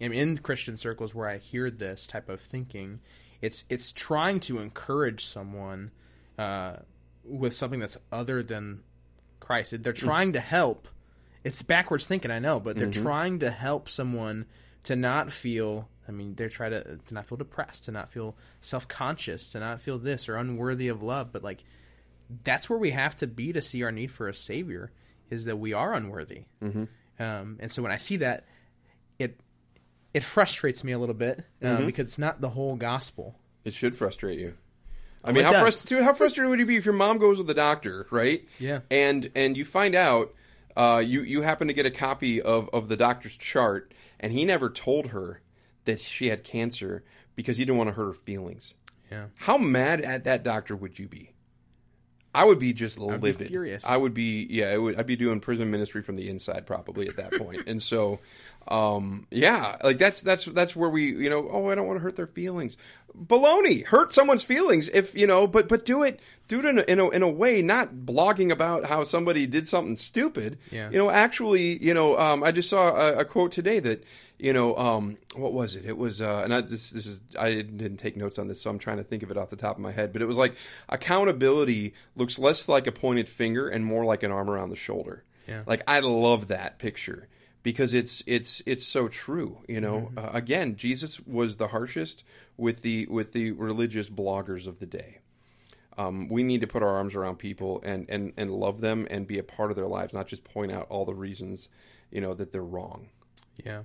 am 0.00 0.12
in 0.12 0.38
Christian 0.38 0.76
circles 0.76 1.14
where 1.14 1.28
I 1.28 1.36
hear 1.36 1.70
this 1.70 2.06
type 2.06 2.30
of 2.30 2.40
thinking, 2.40 3.00
it's 3.40 3.64
it's 3.68 3.92
trying 3.92 4.40
to 4.40 4.58
encourage 4.58 5.24
someone 5.24 5.90
uh, 6.38 6.76
with 7.24 7.54
something 7.54 7.80
that's 7.80 7.98
other 8.10 8.42
than 8.42 8.82
Christ. 9.40 9.82
They're 9.82 9.92
trying 9.92 10.32
to 10.32 10.40
help. 10.40 10.88
It's 11.44 11.62
backwards 11.62 12.06
thinking, 12.06 12.30
I 12.30 12.40
know, 12.40 12.60
but 12.60 12.76
they're 12.76 12.90
trying 12.90 13.38
to 13.40 13.50
help 13.50 13.88
someone 13.88 14.46
to 14.84 14.96
not 14.96 15.32
feel. 15.32 15.88
I 16.08 16.10
mean, 16.10 16.34
they're 16.34 16.48
trying 16.48 16.72
to 16.72 16.96
to 16.96 17.14
not 17.14 17.26
feel 17.26 17.38
depressed, 17.38 17.84
to 17.84 17.92
not 17.92 18.10
feel 18.10 18.36
self 18.60 18.88
conscious, 18.88 19.52
to 19.52 19.60
not 19.60 19.80
feel 19.80 19.98
this 19.98 20.28
or 20.28 20.36
unworthy 20.36 20.88
of 20.88 21.02
love. 21.02 21.32
But 21.32 21.44
like, 21.44 21.64
that's 22.44 22.68
where 22.68 22.78
we 22.78 22.90
have 22.90 23.16
to 23.18 23.26
be 23.26 23.52
to 23.52 23.62
see 23.62 23.82
our 23.82 23.92
need 23.92 24.10
for 24.10 24.28
a 24.28 24.34
savior 24.34 24.90
is 25.30 25.44
that 25.44 25.56
we 25.56 25.72
are 25.72 25.92
unworthy. 25.92 26.44
Mm-hmm. 26.62 26.84
Um, 27.22 27.58
and 27.60 27.70
so 27.70 27.82
when 27.82 27.92
I 27.92 27.96
see 27.96 28.16
that, 28.18 28.44
it 29.18 29.38
it 30.18 30.24
frustrates 30.24 30.82
me 30.82 30.90
a 30.90 30.98
little 30.98 31.14
bit 31.14 31.44
um, 31.62 31.86
because 31.86 32.06
it's 32.06 32.18
not 32.18 32.40
the 32.40 32.48
whole 32.48 32.74
gospel. 32.74 33.36
It 33.64 33.72
should 33.72 33.94
frustrate 33.94 34.40
you. 34.40 34.54
I 35.22 35.30
mean, 35.30 35.44
how, 35.44 35.52
frust- 35.52 36.02
how 36.02 36.12
frustrated 36.12 36.50
would 36.50 36.58
you 36.58 36.66
be 36.66 36.74
if 36.74 36.84
your 36.84 36.94
mom 36.94 37.18
goes 37.18 37.38
to 37.38 37.44
the 37.44 37.54
doctor, 37.54 38.04
right? 38.10 38.44
Yeah. 38.58 38.80
And 38.90 39.30
and 39.36 39.56
you 39.56 39.64
find 39.64 39.94
out 39.94 40.34
uh, 40.76 41.00
you 41.06 41.22
you 41.22 41.42
happen 41.42 41.68
to 41.68 41.72
get 41.72 41.86
a 41.86 41.90
copy 41.92 42.42
of 42.42 42.68
of 42.72 42.88
the 42.88 42.96
doctor's 42.96 43.36
chart, 43.36 43.94
and 44.18 44.32
he 44.32 44.44
never 44.44 44.68
told 44.68 45.06
her 45.10 45.40
that 45.84 46.00
she 46.00 46.26
had 46.26 46.42
cancer 46.42 47.04
because 47.36 47.56
he 47.56 47.64
didn't 47.64 47.78
want 47.78 47.90
to 47.90 47.94
hurt 47.94 48.06
her 48.06 48.12
feelings. 48.12 48.74
Yeah. 49.12 49.26
How 49.36 49.56
mad 49.56 50.00
at 50.00 50.24
that 50.24 50.42
doctor 50.42 50.74
would 50.74 50.98
you 50.98 51.06
be? 51.06 51.32
I 52.34 52.44
would 52.44 52.58
be 52.58 52.72
just 52.72 52.98
be 52.98 53.04
livid. 53.04 53.48
furious. 53.48 53.84
I 53.84 53.96
would 53.96 54.14
be, 54.14 54.46
yeah, 54.50 54.72
it 54.72 54.80
would, 54.80 54.98
I'd 54.98 55.06
be 55.06 55.16
doing 55.16 55.40
prison 55.40 55.70
ministry 55.70 56.02
from 56.02 56.16
the 56.16 56.28
inside 56.28 56.66
probably 56.66 57.08
at 57.08 57.16
that 57.16 57.32
point. 57.32 57.66
and 57.66 57.82
so, 57.82 58.20
um, 58.68 59.26
yeah, 59.30 59.76
like 59.82 59.98
that's 59.98 60.20
that's 60.20 60.44
that's 60.44 60.76
where 60.76 60.90
we, 60.90 61.12
you 61.12 61.30
know, 61.30 61.48
oh, 61.50 61.70
I 61.70 61.74
don't 61.74 61.86
want 61.86 61.98
to 61.98 62.02
hurt 62.02 62.16
their 62.16 62.26
feelings. 62.26 62.76
Baloney, 63.16 63.84
hurt 63.84 64.12
someone's 64.12 64.44
feelings 64.44 64.88
if 64.90 65.14
you 65.14 65.26
know, 65.26 65.46
but 65.46 65.68
but 65.68 65.84
do 65.84 66.02
it 66.02 66.20
do 66.46 66.60
it 66.60 66.66
in 66.66 66.78
a, 66.78 66.82
in 66.82 67.00
a 67.00 67.08
in 67.08 67.22
a 67.22 67.28
way, 67.28 67.62
not 67.62 67.94
blogging 67.94 68.52
about 68.52 68.84
how 68.84 69.04
somebody 69.04 69.46
did 69.46 69.66
something 69.66 69.96
stupid. 69.96 70.58
Yeah. 70.70 70.90
You 70.90 70.98
know, 70.98 71.10
actually, 71.10 71.82
you 71.82 71.94
know, 71.94 72.18
um, 72.18 72.44
I 72.44 72.52
just 72.52 72.68
saw 72.68 72.94
a, 72.94 73.20
a 73.20 73.24
quote 73.24 73.52
today 73.52 73.80
that 73.80 74.04
you 74.38 74.52
know, 74.52 74.76
um, 74.76 75.18
what 75.34 75.52
was 75.52 75.74
it? 75.74 75.84
It 75.84 75.98
was, 75.98 76.20
uh, 76.20 76.42
and 76.44 76.54
I, 76.54 76.60
this 76.60 76.90
this 76.90 77.06
is 77.06 77.20
I 77.38 77.54
didn't 77.54 77.96
take 77.96 78.16
notes 78.16 78.38
on 78.38 78.46
this, 78.46 78.60
so 78.60 78.70
I'm 78.70 78.78
trying 78.78 78.98
to 78.98 79.04
think 79.04 79.22
of 79.22 79.30
it 79.30 79.36
off 79.36 79.50
the 79.50 79.56
top 79.56 79.76
of 79.76 79.82
my 79.82 79.90
head. 79.90 80.12
But 80.12 80.22
it 80.22 80.26
was 80.26 80.36
like 80.36 80.54
accountability 80.88 81.94
looks 82.14 82.38
less 82.38 82.68
like 82.68 82.86
a 82.86 82.92
pointed 82.92 83.28
finger 83.28 83.68
and 83.68 83.84
more 83.84 84.04
like 84.04 84.22
an 84.22 84.30
arm 84.30 84.48
around 84.48 84.70
the 84.70 84.76
shoulder. 84.76 85.24
Yeah. 85.48 85.62
Like 85.66 85.82
I 85.88 86.00
love 86.00 86.48
that 86.48 86.78
picture 86.78 87.28
because 87.68 87.92
it's 87.92 88.22
it's 88.26 88.62
it's 88.64 88.86
so 88.86 89.08
true. 89.08 89.58
You 89.68 89.82
know, 89.82 90.10
uh, 90.16 90.30
again, 90.32 90.76
Jesus 90.76 91.20
was 91.20 91.58
the 91.58 91.68
harshest 91.68 92.24
with 92.56 92.80
the 92.80 93.06
with 93.10 93.34
the 93.34 93.50
religious 93.50 94.08
bloggers 94.08 94.66
of 94.66 94.78
the 94.78 94.86
day. 94.86 95.18
Um, 95.98 96.30
we 96.30 96.42
need 96.44 96.62
to 96.62 96.66
put 96.66 96.82
our 96.82 96.96
arms 96.96 97.14
around 97.14 97.36
people 97.36 97.82
and, 97.84 98.08
and, 98.08 98.32
and 98.38 98.50
love 98.50 98.80
them 98.80 99.06
and 99.10 99.26
be 99.26 99.38
a 99.38 99.42
part 99.42 99.70
of 99.70 99.76
their 99.76 99.86
lives, 99.88 100.14
not 100.14 100.28
just 100.28 100.44
point 100.44 100.72
out 100.72 100.86
all 100.88 101.04
the 101.04 101.14
reasons, 101.14 101.68
you 102.10 102.22
know, 102.22 102.32
that 102.34 102.52
they're 102.52 102.62
wrong. 102.62 103.08
Yeah. 103.56 103.82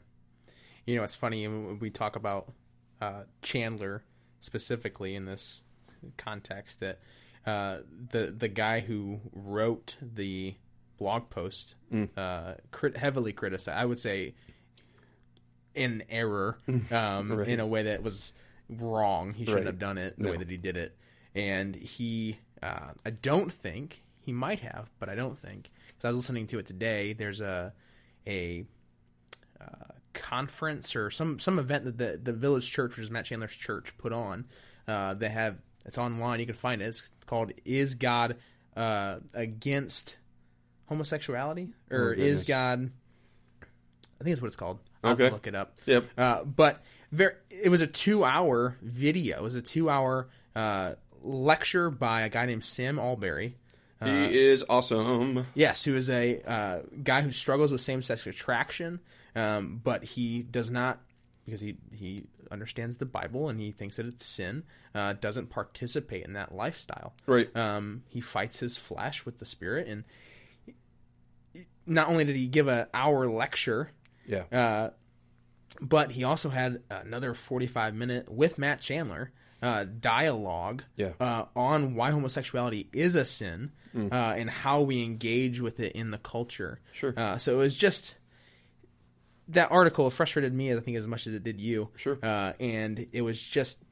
You 0.86 0.96
know, 0.96 1.04
it's 1.04 1.16
funny 1.16 1.46
when 1.46 1.80
we 1.80 1.90
talk 1.90 2.16
about 2.16 2.54
uh, 3.02 3.24
Chandler 3.42 4.04
specifically 4.40 5.16
in 5.16 5.26
this 5.26 5.64
context 6.16 6.80
that 6.80 7.00
uh, 7.46 7.80
the 8.12 8.28
the 8.28 8.48
guy 8.48 8.80
who 8.80 9.20
wrote 9.34 9.98
the 10.02 10.56
blog 11.04 11.30
post 11.30 11.76
uh, 12.18 12.54
crit- 12.72 12.98
heavily 12.98 13.34
criticized. 13.34 13.78
I 13.78 13.86
would 13.86 14.00
say 14.00 14.34
in 15.76 16.04
error, 16.10 16.58
um, 16.92 17.32
Right. 17.32 17.48
in 17.48 17.60
a 17.60 17.68
way 17.68 17.84
that 17.84 18.02
was 18.04 18.34
wrong. 18.70 19.34
He 19.34 19.44
shouldn't 19.46 19.66
Right. 19.66 19.68
have 19.68 19.80
done 19.80 19.98
it 19.98 20.18
the 20.18 20.24
No. 20.24 20.32
way 20.32 20.38
that 20.38 20.50
he 20.50 20.58
did 20.58 20.78
it, 20.78 20.98
and 21.36 21.76
he. 21.76 22.40
Uh, 22.62 22.92
I 23.06 23.10
don't 23.10 23.52
think 23.52 24.04
he 24.22 24.32
might 24.32 24.62
have, 24.62 24.90
but 25.00 25.10
I 25.10 25.16
don't 25.16 25.38
think 25.38 25.70
because 25.88 26.06
I 26.06 26.10
was 26.10 26.18
listening 26.18 26.48
to 26.48 26.60
it 26.60 26.66
today. 26.66 27.12
There's 27.14 27.42
a 27.42 27.74
a 28.26 28.66
conference 30.14 30.96
or 30.96 31.10
some 31.10 31.40
some 31.40 31.58
event 31.60 31.86
that 31.86 31.98
the 31.98 32.20
the 32.22 32.34
village 32.34 32.70
church, 32.72 32.92
which 32.92 33.04
is 33.04 33.12
Matt 33.12 33.26
Chandler's 33.26 33.56
church, 33.56 33.98
put 33.98 34.14
on. 34.14 34.46
Uh, 34.88 35.14
they 35.16 35.30
have 35.30 35.58
it's 35.86 35.98
online. 35.98 36.40
You 36.40 36.46
can 36.46 36.56
find 36.56 36.82
it. 36.82 36.86
It's 36.86 37.12
called 37.26 37.52
"Is 37.66 37.96
God 37.96 38.38
uh, 38.78 39.18
Against 39.34 40.18
Homosexuality?" 40.88 41.70
or 41.92 42.16
Oh, 42.18 42.22
"Is 42.22 42.44
God?" 42.44 42.92
I 43.62 44.24
think 44.24 44.36
that's 44.36 44.42
what 44.42 44.48
it's 44.48 44.56
called. 44.56 44.80
I'll 45.04 45.14
Okay. 45.14 45.30
look 45.30 45.48
it 45.48 45.56
up. 45.56 45.78
Yep. 45.86 46.06
Uh, 46.18 46.44
but 46.46 46.82
very, 47.12 47.34
it 47.50 47.70
was 47.70 47.82
a 47.82 47.88
two-hour 47.88 48.78
video. 48.82 49.38
It 49.40 49.44
was 49.44 49.56
a 49.56 49.62
two-hour 49.62 50.30
uh, 50.56 50.94
lecture 51.22 51.90
by 51.90 52.22
a 52.22 52.30
guy 52.30 52.46
named 52.46 52.64
Sam 52.64 52.98
Allberry. 53.00 53.56
he 54.04 54.48
is 54.48 54.64
awesome. 54.70 55.46
Yes, 55.56 55.84
who 55.84 55.96
is 55.96 56.10
a 56.10 56.42
uh, 56.42 56.80
guy 57.04 57.22
who 57.22 57.32
struggles 57.32 57.72
with 57.72 57.82
same-sex 57.82 58.26
attraction, 58.28 59.00
um, 59.36 59.82
but 59.84 60.04
he 60.04 60.42
does 60.44 60.70
not 60.70 61.00
because 61.46 61.60
he 61.62 61.78
he 61.94 62.24
understands 62.52 62.98
the 62.98 63.06
Bible 63.06 63.50
and 63.50 63.60
he 63.60 63.72
thinks 63.72 63.98
that 63.98 64.06
it's 64.06 64.26
sin. 64.26 64.64
Uh, 64.96 65.14
doesn't 65.14 65.50
participate 65.50 66.24
in 66.26 66.34
that 66.34 66.54
lifestyle. 66.54 67.14
Right. 67.26 67.54
Um, 67.58 68.04
he 68.10 68.22
fights 68.22 68.60
his 68.60 68.78
flesh 68.78 69.26
with 69.26 69.40
the 69.40 69.46
Spirit, 69.46 69.88
and 69.88 70.04
not 71.86 72.10
only 72.10 72.24
did 72.26 72.36
he 72.36 72.48
give 72.48 72.68
an 72.68 72.88
hour 72.94 73.28
lecture, 73.30 73.90
Yeah. 74.28 74.44
uh, 74.52 74.90
but 75.82 76.12
he 76.12 76.24
also 76.24 76.50
had 76.50 76.82
another 76.90 77.34
45 77.34 77.96
minute 77.96 78.32
with 78.32 78.58
Matt 78.58 78.82
Chandler 78.82 79.32
uh, 79.62 79.86
dialogue 80.00 80.84
Yeah. 80.96 81.14
uh, 81.20 81.46
on 81.56 81.96
why 81.96 82.12
homosexuality 82.12 82.90
is 82.94 83.16
a 83.16 83.26
sin 83.26 83.72
uh, 83.96 84.34
and 84.36 84.50
how 84.50 84.82
we 84.82 85.04
engage 85.04 85.62
with 85.62 85.80
it 85.80 85.94
in 85.94 86.10
the 86.12 86.18
culture. 86.18 86.80
Sure. 86.94 87.14
Uh, 87.16 87.38
so 87.38 87.54
it 87.54 87.58
was 87.58 87.78
just 87.78 88.18
that 89.50 89.72
article 89.72 90.10
frustrated 90.10 90.54
me, 90.54 90.74
I 90.74 90.80
think, 90.80 90.98
as 90.98 91.06
much 91.08 91.28
as 91.28 91.34
it 91.34 91.44
did 91.44 91.60
you. 91.62 91.90
Sure. 91.96 92.18
Uh, 92.24 92.54
and 92.60 93.08
it 93.12 93.22
was 93.22 93.42
just, 93.46 93.84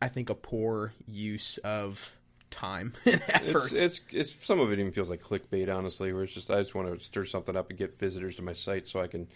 I 0.00 0.08
think, 0.08 0.30
a 0.30 0.34
poor 0.34 0.92
use 1.06 1.58
of 1.58 2.14
time 2.52 2.92
and 3.06 3.20
effort. 3.28 3.72
It's, 3.72 3.82
it's 3.82 4.00
it's 4.10 4.44
some 4.46 4.60
of 4.60 4.70
it 4.70 4.78
even 4.78 4.92
feels 4.92 5.10
like 5.10 5.20
clickbait, 5.22 5.74
honestly. 5.74 6.12
Where 6.12 6.22
it's 6.22 6.34
just 6.34 6.50
I 6.50 6.58
just 6.60 6.74
want 6.74 6.96
to 6.96 7.04
stir 7.04 7.24
something 7.24 7.56
up 7.56 7.70
and 7.70 7.78
get 7.78 7.98
visitors 7.98 8.36
to 8.36 8.42
my 8.42 8.52
site 8.52 8.86
so 8.86 9.00
I 9.00 9.08
can 9.08 9.26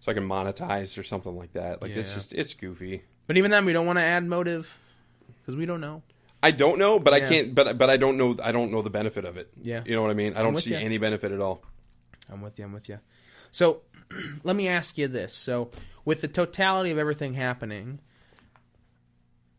so 0.00 0.10
I 0.10 0.14
can 0.14 0.26
monetize 0.28 0.98
or 0.98 1.04
something 1.04 1.36
like 1.36 1.52
that. 1.52 1.80
Like 1.82 1.92
it's 1.92 2.08
Yeah. 2.10 2.14
just 2.16 2.32
it's 2.32 2.54
goofy. 2.54 3.02
but 3.28 3.36
even 3.36 3.50
then, 3.52 3.64
we 3.64 3.72
don't 3.72 3.86
want 3.86 3.98
to 3.98 4.02
add 4.02 4.26
motive 4.26 4.76
because 5.40 5.54
we 5.54 5.66
don't 5.66 5.80
know. 5.80 6.02
I 6.42 6.50
don't 6.50 6.78
know, 6.78 6.98
but 6.98 7.14
I 7.14 7.20
can't. 7.20 7.54
But 7.54 7.78
but 7.78 7.88
I 7.88 7.96
don't 7.96 8.16
know. 8.16 8.36
I 8.42 8.50
don't 8.50 8.72
know 8.72 8.82
the 8.82 8.90
benefit 8.90 9.24
of 9.24 9.36
it. 9.36 9.48
Yeah. 9.62 9.82
you 9.86 9.94
know 9.94 10.02
what 10.02 10.10
I 10.10 10.14
mean. 10.14 10.34
I 10.36 10.42
don't 10.42 10.56
see 10.58 10.70
ya. 10.72 10.78
any 10.78 10.98
benefit 10.98 11.30
at 11.30 11.40
all. 11.40 11.62
I'm 12.28 12.40
with 12.42 12.58
you. 12.58 12.64
I'm 12.64 12.72
with 12.72 12.88
you. 12.88 12.98
So, 13.52 13.82
let 14.42 14.56
me 14.56 14.66
ask 14.66 14.98
you 14.98 15.06
this: 15.06 15.32
so, 15.34 15.70
with 16.04 16.20
the 16.20 16.26
totality 16.28 16.90
of 16.90 16.98
everything 16.98 17.34
happening, 17.34 18.00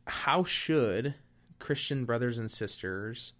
how 0.07 0.43
should 0.43 1.13
Christian 1.63 2.03
brothers 2.03 2.39
and 2.39 2.51
sisters 2.51 3.31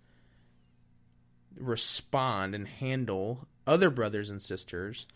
respond 1.59 2.55
and 2.55 2.65
handle 2.65 3.49
other 3.67 3.89
brothers 3.89 4.29
and 4.29 4.41
sisters 4.41 5.07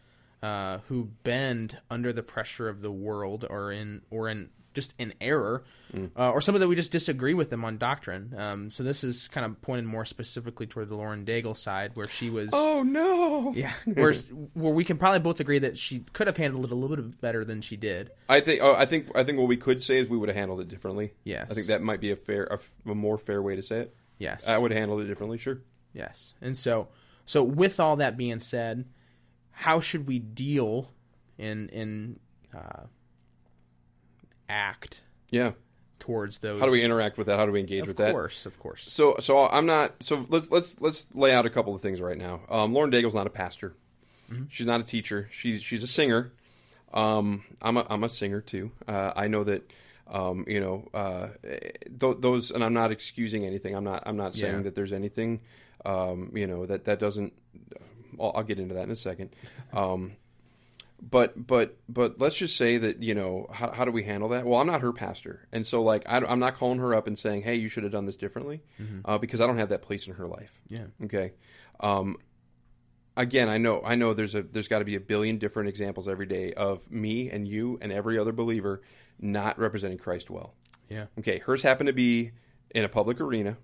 uh, 0.43 0.79
who 0.89 1.05
bend 1.23 1.77
under 1.89 2.11
the 2.11 2.21
pressure 2.21 2.67
of 2.67 2.81
the 2.81 2.91
world, 2.91 3.45
or 3.49 3.71
in 3.71 4.01
or 4.09 4.27
in 4.27 4.49
just 4.77 4.93
in 4.99 5.13
error, 5.19 5.63
uh, 6.15 6.31
or 6.31 6.39
something 6.39 6.59
that 6.61 6.67
we 6.67 6.75
just 6.75 6.91
disagree 6.91 7.33
with 7.33 7.49
them 7.49 7.65
on 7.65 7.77
doctrine? 7.77 8.33
Um, 8.37 8.69
so, 8.69 8.83
this 8.83 9.03
is 9.03 9.27
kind 9.27 9.45
of 9.45 9.59
pointed 9.61 9.85
more 9.85 10.05
specifically 10.05 10.67
toward 10.67 10.89
the 10.89 10.95
Lauren 10.95 11.25
Daigle 11.25 11.57
side, 11.57 11.91
where 11.95 12.07
she 12.07 12.29
was. 12.29 12.51
Oh 12.53 12.83
no! 12.83 13.53
Yeah, 13.55 13.73
where 13.85 14.13
where 14.53 14.73
we 14.73 14.83
can 14.83 14.97
probably 14.97 15.19
both 15.19 15.39
agree 15.39 15.59
that 15.59 15.77
she 15.77 16.05
could 16.13 16.27
have 16.27 16.37
handled 16.37 16.65
it 16.65 16.71
a 16.71 16.75
little 16.75 16.95
bit 16.95 17.19
better 17.19 17.43
than 17.43 17.61
she 17.61 17.75
did. 17.75 18.11
I 18.29 18.39
think. 18.39 18.61
Oh, 18.61 18.75
I 18.75 18.85
think. 18.85 19.07
I 19.17 19.23
think 19.23 19.39
what 19.39 19.47
we 19.47 19.57
could 19.57 19.81
say 19.81 19.97
is 19.97 20.07
we 20.07 20.17
would 20.17 20.29
have 20.29 20.37
handled 20.37 20.61
it 20.61 20.67
differently. 20.67 21.13
Yes. 21.23 21.47
I 21.49 21.55
think 21.55 21.67
that 21.67 21.81
might 21.81 21.99
be 21.99 22.11
a 22.11 22.15
fair, 22.15 22.43
a, 22.45 22.91
a 22.91 22.95
more 22.95 23.17
fair 23.17 23.41
way 23.41 23.55
to 23.55 23.63
say 23.63 23.79
it. 23.79 23.95
Yes, 24.19 24.47
I 24.47 24.57
would 24.57 24.71
have 24.71 24.77
handled 24.79 25.01
it 25.01 25.07
differently. 25.07 25.39
Sure. 25.39 25.59
yes, 25.93 26.35
and 26.41 26.55
so 26.55 26.89
so 27.25 27.43
with 27.43 27.79
all 27.79 27.97
that 27.97 28.15
being 28.17 28.39
said, 28.39 28.85
how 29.51 29.79
should 29.79 30.07
we 30.07 30.19
deal 30.19 30.91
in 31.37 31.69
in 31.69 32.19
uh, 32.55 32.83
act 34.49 35.01
Yeah. 35.31 35.51
towards 35.99 36.39
those? 36.39 36.59
How 36.59 36.65
do 36.65 36.71
we 36.71 36.83
interact 36.83 37.17
with 37.17 37.27
that? 37.27 37.37
How 37.39 37.45
do 37.45 37.51
we 37.51 37.59
engage 37.59 37.81
Of 37.81 37.87
with 37.89 37.97
that? 37.97 38.09
Of 38.09 38.13
course, 38.13 38.45
of 38.45 38.59
course. 38.59 38.83
So, 38.83 39.15
so 39.19 39.47
I'm 39.47 39.65
not. 39.65 39.95
So 40.01 40.25
let's 40.29 40.49
let's 40.51 40.79
let's 40.79 41.13
lay 41.15 41.33
out 41.33 41.45
a 41.45 41.49
couple 41.49 41.73
of 41.75 41.81
things 41.81 41.99
right 42.01 42.17
now. 42.17 42.41
Um, 42.49 42.73
Lauren 42.73 42.89
Daigle's 42.89 43.15
not 43.15 43.27
a 43.27 43.31
pastor. 43.31 43.73
She's 44.49 44.65
not 44.67 44.81
a 44.81 44.83
teacher. 44.83 45.27
She's 45.31 45.61
she's 45.63 45.83
a 45.83 45.87
singer. 45.87 46.31
Um, 46.93 47.43
I'm 47.61 47.77
a 47.77 47.85
I'm 47.89 48.03
a 48.03 48.09
singer 48.09 48.41
too. 48.41 48.71
Uh, 48.87 49.11
I 49.15 49.27
know 49.27 49.43
that. 49.45 49.69
Um, 50.09 50.45
you 50.47 50.61
know, 50.61 50.87
uh, 50.93 51.27
th- 51.43 52.17
those, 52.19 52.51
and 52.51 52.63
I'm 52.63 52.73
not 52.73 52.93
excusing 52.93 53.45
anything. 53.45 53.75
I'm 53.75 53.83
not. 53.83 54.03
I'm 54.05 54.15
not 54.15 54.33
saying 54.33 54.55
Yeah. 54.55 54.61
that 54.61 54.73
there's 54.73 54.93
anything. 54.93 55.41
Um, 55.83 56.31
you 56.33 56.47
know 56.47 56.65
that 56.65 56.85
that 56.85 56.97
doesn't. 56.99 57.33
I'll, 58.17 58.31
I'll 58.35 58.43
get 58.43 58.57
into 58.57 58.75
that 58.75 58.83
in 58.83 58.91
a 58.91 58.95
second. 58.95 59.31
But 60.99 61.45
but 61.47 61.77
but 61.87 62.19
let's 62.19 62.35
just 62.35 62.57
say 62.57 62.77
that 62.77 63.03
you 63.03 63.13
know 63.13 63.47
how, 63.51 63.71
how 63.71 63.85
do 63.85 63.91
we 63.91 64.03
handle 64.03 64.29
that? 64.29 64.45
Well 64.45 64.59
i'm 64.59 64.67
not 64.67 64.81
her 64.81 64.93
pastor. 64.93 65.47
And 65.51 65.65
so 65.65 65.83
like 65.83 66.03
I, 66.07 66.17
am 66.17 66.39
not 66.39 66.55
calling 66.55 66.79
her 66.79 66.95
up 66.95 67.07
and 67.07 67.17
saying 67.17 67.43
hey 67.43 67.55
you 67.55 67.69
should 67.69 67.83
have 67.83 67.91
done 67.91 68.05
this 68.05 68.17
differently 68.17 68.63
uh, 69.05 69.17
because 69.17 69.39
i 69.39 69.45
don't 69.45 69.57
have 69.57 69.69
that 69.69 69.83
place 69.83 70.07
in 70.07 70.15
her 70.15 70.27
life. 70.27 70.59
Yeah, 70.67 70.85
okay. 71.03 71.33
Um, 71.79 72.17
again 73.15 73.49
i 73.49 73.57
know 73.57 73.81
i 73.83 73.95
know 73.95 74.13
there's 74.13 74.35
a 74.35 74.43
there's 74.43 74.67
got 74.67 74.77
to 74.79 74.85
be 74.85 74.95
a 74.95 74.99
billion 74.99 75.39
different 75.39 75.69
examples 75.69 76.07
every 76.07 76.27
day 76.27 76.53
of 76.53 76.91
me 76.91 77.31
and 77.31 77.47
you 77.47 77.75
and 77.81 77.91
every 77.91 78.19
other 78.19 78.31
believer 78.31 78.83
not 79.19 79.57
representing 79.57 79.97
christ 79.97 80.29
well. 80.29 80.53
Yeah, 80.89 81.05
okay. 81.19 81.39
Hers 81.39 81.61
happened 81.61 81.87
to 81.87 81.93
be 81.93 82.31
in 82.73 82.83
a 82.83 82.89
public 82.89 83.19
arena. 83.19 83.57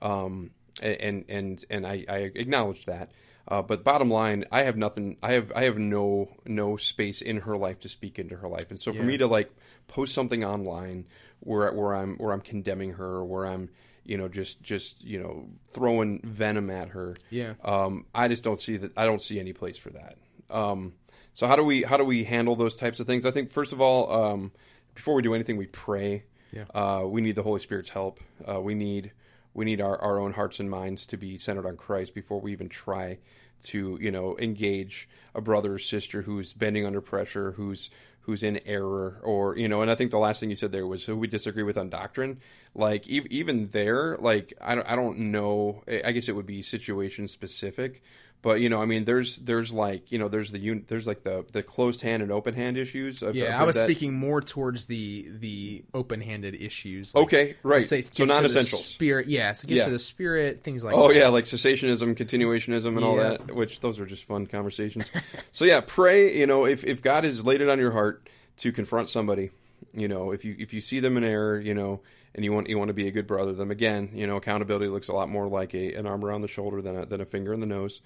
Um, 0.00 0.50
and 0.82 1.24
and 1.28 1.64
and 1.70 1.86
I, 1.86 2.04
I 2.08 2.16
acknowledge 2.34 2.86
that. 2.86 3.10
Uh, 3.48 3.60
but 3.62 3.82
bottom 3.84 4.10
line, 4.10 4.44
I 4.52 4.62
have 4.62 4.76
nothing. 4.76 5.16
I 5.22 5.32
have 5.32 5.52
I 5.54 5.64
have 5.64 5.78
no 5.78 6.28
no 6.46 6.76
space 6.76 7.20
in 7.22 7.38
her 7.38 7.56
life 7.56 7.80
to 7.80 7.88
speak 7.88 8.18
into 8.18 8.36
her 8.36 8.48
life, 8.48 8.70
and 8.70 8.78
so 8.80 8.92
for 8.92 9.00
Yeah. 9.00 9.06
me 9.08 9.16
to 9.18 9.26
like 9.26 9.50
post 9.88 10.14
something 10.14 10.44
online 10.44 11.06
where 11.40 11.72
where 11.72 11.94
I'm 11.94 12.16
where 12.18 12.32
I'm 12.32 12.40
condemning 12.40 12.92
her, 12.94 13.04
or 13.16 13.24
where 13.24 13.46
I'm 13.46 13.68
you 14.04 14.16
know 14.16 14.28
just 14.28 14.62
just 14.62 15.02
you 15.04 15.20
know 15.20 15.48
throwing 15.72 16.20
venom 16.22 16.70
at 16.70 16.90
her, 16.90 17.16
yeah. 17.30 17.54
um, 17.64 18.06
I 18.14 18.28
just 18.28 18.44
don't 18.44 18.60
see 18.60 18.76
that. 18.76 18.92
I 18.96 19.04
don't 19.06 19.20
see 19.22 19.40
any 19.40 19.52
place 19.52 19.76
for 19.76 19.90
that. 19.90 20.16
Um, 20.48 20.92
so 21.32 21.46
how 21.48 21.56
do 21.56 21.64
we 21.64 21.82
how 21.82 21.96
do 21.96 22.04
we 22.04 22.22
handle 22.24 22.54
those 22.54 22.76
types 22.76 23.00
of 23.00 23.06
things? 23.08 23.26
I 23.26 23.32
think 23.32 23.50
first 23.50 23.72
of 23.72 23.80
all, 23.80 24.12
um, 24.12 24.52
before 24.94 25.14
we 25.14 25.22
do 25.22 25.34
anything, 25.34 25.56
we 25.56 25.66
pray. 25.66 26.24
Yeah. 26.52 26.64
Uh, 26.74 27.06
we 27.06 27.22
need 27.22 27.34
the 27.34 27.42
Holy 27.42 27.60
Spirit's 27.60 27.88
help. 27.90 28.20
Uh, 28.46 28.60
we 28.60 28.74
need 28.74 29.10
we 29.54 29.64
need 29.64 29.80
our, 29.80 29.96
our 30.00 30.18
own 30.18 30.32
hearts 30.32 30.60
and 30.60 30.70
minds 30.70 31.06
to 31.06 31.16
be 31.16 31.36
centered 31.38 31.66
on 31.66 31.76
Christ 31.76 32.14
before 32.14 32.40
we 32.40 32.52
even 32.52 32.68
try 32.68 33.18
to 33.64 33.96
you 34.00 34.10
know 34.10 34.36
engage 34.38 35.08
a 35.34 35.40
brother 35.40 35.74
or 35.74 35.78
sister 35.78 36.22
who's 36.22 36.52
bending 36.52 36.86
under 36.86 37.00
pressure, 37.00 37.52
who's 37.52 37.90
who's 38.22 38.42
in 38.42 38.60
error, 38.66 39.20
or 39.22 39.56
you 39.56 39.68
know. 39.68 39.82
And 39.82 39.90
I 39.90 39.94
think 39.94 40.10
the 40.10 40.18
last 40.18 40.40
thing 40.40 40.50
you 40.50 40.56
said 40.56 40.72
there 40.72 40.86
was 40.86 41.04
who 41.04 41.16
we 41.16 41.26
disagree 41.26 41.62
with 41.62 41.76
on 41.76 41.90
doctrine. 41.90 42.40
Like 42.74 43.08
e- 43.08 43.26
even 43.30 43.68
there, 43.68 44.16
like 44.18 44.54
I 44.60 44.74
don't 44.74 44.88
I 44.88 44.96
don't 44.96 45.18
know. 45.18 45.82
I 45.86 46.02
I 46.06 46.12
guess 46.12 46.28
it 46.28 46.36
would 46.36 46.46
be 46.46 46.62
situation 46.62 47.28
specific. 47.28 48.02
But 48.42 48.60
you 48.60 48.68
know, 48.68 48.82
I 48.82 48.86
mean, 48.86 49.04
there's 49.04 49.36
there's 49.36 49.72
like 49.72 50.10
you 50.10 50.18
know, 50.18 50.26
there's 50.28 50.50
the 50.50 50.58
un- 50.58 50.84
there's 50.88 51.06
like 51.06 51.22
the 51.22 51.44
the 51.52 51.62
closed 51.62 52.00
hand 52.00 52.24
and 52.24 52.32
open 52.32 52.54
hand 52.54 52.76
issues. 52.76 53.22
I've- 53.22 53.28
I've 53.30 53.36
Yeah, 53.36 53.60
I 53.60 53.64
was 53.64 53.76
that. 53.76 53.84
speaking 53.84 54.14
more 54.14 54.40
towards 54.40 54.86
the 54.86 55.26
the 55.38 55.84
open-handed 55.94 56.56
issues. 56.60 57.14
like, 57.14 57.22
Okay, 57.24 57.54
right. 57.62 57.84
say- 57.84 58.00
So 58.02 58.10
gives 58.12 58.28
non-essentials. 58.30 58.84
Spirit, 58.84 59.28
yes, 59.28 59.62
it 59.62 59.68
gives 59.68 59.78
Yeah. 59.78 59.84
to 59.84 59.90
the 59.92 59.98
spirit, 60.00 60.64
things 60.64 60.82
like 60.84 60.94
Oh 60.94 61.08
that. 61.08 61.16
yeah, 61.16 61.28
like 61.28 61.44
cessationism, 61.44 62.16
continuationism, 62.16 62.96
and 62.96 63.04
all 63.04 63.14
that. 63.16 63.54
Which 63.54 63.78
those 63.78 64.00
are 64.00 64.06
just 64.06 64.24
fun 64.24 64.46
conversations. 64.48 65.08
so 65.52 65.64
yeah, 65.64 65.80
pray. 65.80 66.36
You 66.36 66.46
know, 66.46 66.66
if 66.66 66.82
if 66.84 67.00
God 67.00 67.22
has 67.22 67.44
laid 67.44 67.60
it 67.60 67.68
on 67.68 67.78
your 67.78 67.92
heart 67.92 68.28
to 68.58 68.72
confront 68.72 69.08
somebody, 69.08 69.50
you 69.94 70.08
know, 70.08 70.32
if 70.32 70.44
you 70.44 70.56
if 70.58 70.74
you 70.74 70.80
see 70.80 70.98
them 70.98 71.16
in 71.16 71.22
error, 71.22 71.60
you 71.60 71.74
know, 71.74 72.00
and 72.34 72.44
you 72.44 72.52
want 72.52 72.68
you 72.68 72.78
want 72.78 72.88
to 72.88 72.94
be 72.94 73.08
a 73.08 73.10
good 73.10 73.26
brother, 73.26 73.52
to 73.52 73.56
them 73.56 73.70
again, 73.70 74.10
you 74.14 74.26
know, 74.26 74.36
accountability 74.36 74.88
looks 74.88 75.08
a 75.08 75.12
lot 75.12 75.28
more 75.28 75.48
like 75.48 75.74
a 75.74 75.94
an 75.94 76.06
arm 76.06 76.24
around 76.24 76.42
the 76.42 76.48
shoulder 76.48 76.82
than 76.82 76.96
a, 76.96 77.06
than 77.06 77.20
a 77.20 77.26
finger 77.26 77.52
in 77.52 77.60
the 77.60 77.66
nose. 77.66 78.00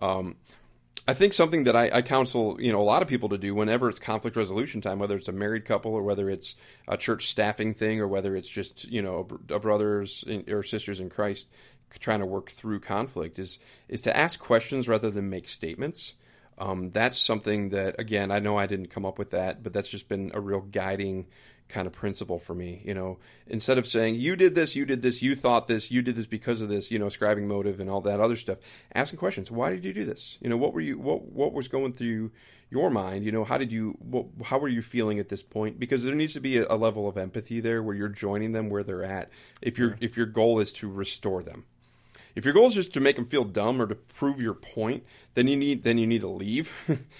Um, 0.00 0.36
I 1.08 1.14
think 1.14 1.32
something 1.32 1.64
that 1.64 1.74
I, 1.74 1.90
I 1.92 2.02
counsel, 2.02 2.60
you 2.60 2.70
know, 2.70 2.80
a 2.80 2.84
lot 2.84 3.02
of 3.02 3.08
people 3.08 3.30
to 3.30 3.38
do 3.38 3.54
whenever 3.54 3.88
it's 3.88 3.98
conflict 3.98 4.36
resolution 4.36 4.80
time, 4.80 5.00
whether 5.00 5.16
it's 5.16 5.26
a 5.26 5.32
married 5.32 5.64
couple 5.64 5.92
or 5.92 6.02
whether 6.02 6.30
it's 6.30 6.54
a 6.86 6.96
church 6.96 7.26
staffing 7.26 7.74
thing 7.74 8.00
or 8.00 8.06
whether 8.06 8.36
it's 8.36 8.48
just, 8.48 8.88
you 8.88 9.02
know, 9.02 9.26
a, 9.50 9.54
a 9.54 9.58
brothers 9.58 10.24
in, 10.26 10.44
or 10.48 10.62
sisters 10.62 11.00
in 11.00 11.10
Christ 11.10 11.46
trying 11.98 12.20
to 12.20 12.26
work 12.26 12.50
through 12.50 12.80
conflict 12.80 13.38
is 13.38 13.58
is 13.88 14.00
to 14.02 14.16
ask 14.16 14.40
questions 14.40 14.88
rather 14.88 15.10
than 15.10 15.28
make 15.28 15.48
statements. 15.48 16.14
Um, 16.58 16.90
that's 16.90 17.18
something 17.18 17.70
that, 17.70 17.98
again, 17.98 18.30
I 18.30 18.38
know 18.38 18.56
I 18.56 18.66
didn't 18.66 18.88
come 18.88 19.04
up 19.04 19.18
with 19.18 19.30
that, 19.30 19.62
but 19.62 19.72
that's 19.72 19.88
just 19.88 20.08
been 20.08 20.30
a 20.34 20.40
real 20.40 20.60
guiding 20.60 21.26
kind 21.72 21.86
of 21.86 21.92
principle 21.92 22.38
for 22.38 22.54
me. 22.54 22.82
You 22.84 22.94
know, 22.94 23.18
instead 23.46 23.78
of 23.78 23.86
saying 23.86 24.16
you 24.16 24.36
did 24.36 24.54
this, 24.54 24.76
you 24.76 24.84
did 24.84 25.02
this, 25.02 25.22
you 25.22 25.34
thought 25.34 25.66
this, 25.66 25.90
you 25.90 26.02
did 26.02 26.16
this 26.16 26.26
because 26.26 26.60
of 26.60 26.68
this, 26.68 26.90
you 26.90 26.98
know, 26.98 27.06
ascribing 27.06 27.48
motive 27.48 27.80
and 27.80 27.90
all 27.90 28.02
that 28.02 28.20
other 28.20 28.36
stuff, 28.36 28.58
asking 28.94 29.18
questions. 29.18 29.50
Why 29.50 29.70
did 29.70 29.84
you 29.84 29.92
do 29.92 30.04
this? 30.04 30.38
You 30.40 30.50
know, 30.50 30.56
what 30.56 30.74
were 30.74 30.80
you, 30.80 30.98
what, 30.98 31.24
what 31.32 31.52
was 31.52 31.68
going 31.68 31.92
through 31.92 32.30
your 32.70 32.90
mind? 32.90 33.24
You 33.24 33.32
know, 33.32 33.44
how 33.44 33.58
did 33.58 33.72
you, 33.72 33.96
what, 33.98 34.26
how 34.44 34.58
were 34.58 34.68
you 34.68 34.82
feeling 34.82 35.18
at 35.18 35.30
this 35.30 35.42
point? 35.42 35.80
Because 35.80 36.04
there 36.04 36.14
needs 36.14 36.34
to 36.34 36.40
be 36.40 36.58
a, 36.58 36.66
a 36.68 36.76
level 36.76 37.08
of 37.08 37.16
empathy 37.16 37.60
there 37.60 37.82
where 37.82 37.94
you're 37.94 38.08
joining 38.08 38.52
them 38.52 38.68
where 38.68 38.84
they're 38.84 39.04
at. 39.04 39.30
If 39.60 39.78
your, 39.78 39.96
if 40.00 40.16
your 40.16 40.26
goal 40.26 40.60
is 40.60 40.72
to 40.74 40.88
restore 40.88 41.42
them. 41.42 41.64
If 42.34 42.44
your 42.44 42.54
goal 42.54 42.66
is 42.66 42.74
just 42.74 42.94
to 42.94 43.00
make 43.00 43.16
them 43.16 43.26
feel 43.26 43.44
dumb 43.44 43.80
or 43.80 43.86
to 43.86 43.94
prove 43.94 44.40
your 44.40 44.54
point, 44.54 45.04
then 45.34 45.46
you 45.46 45.56
need 45.56 45.82
then 45.84 45.98
you 45.98 46.06
need 46.06 46.20
to 46.22 46.28
leave. 46.28 46.72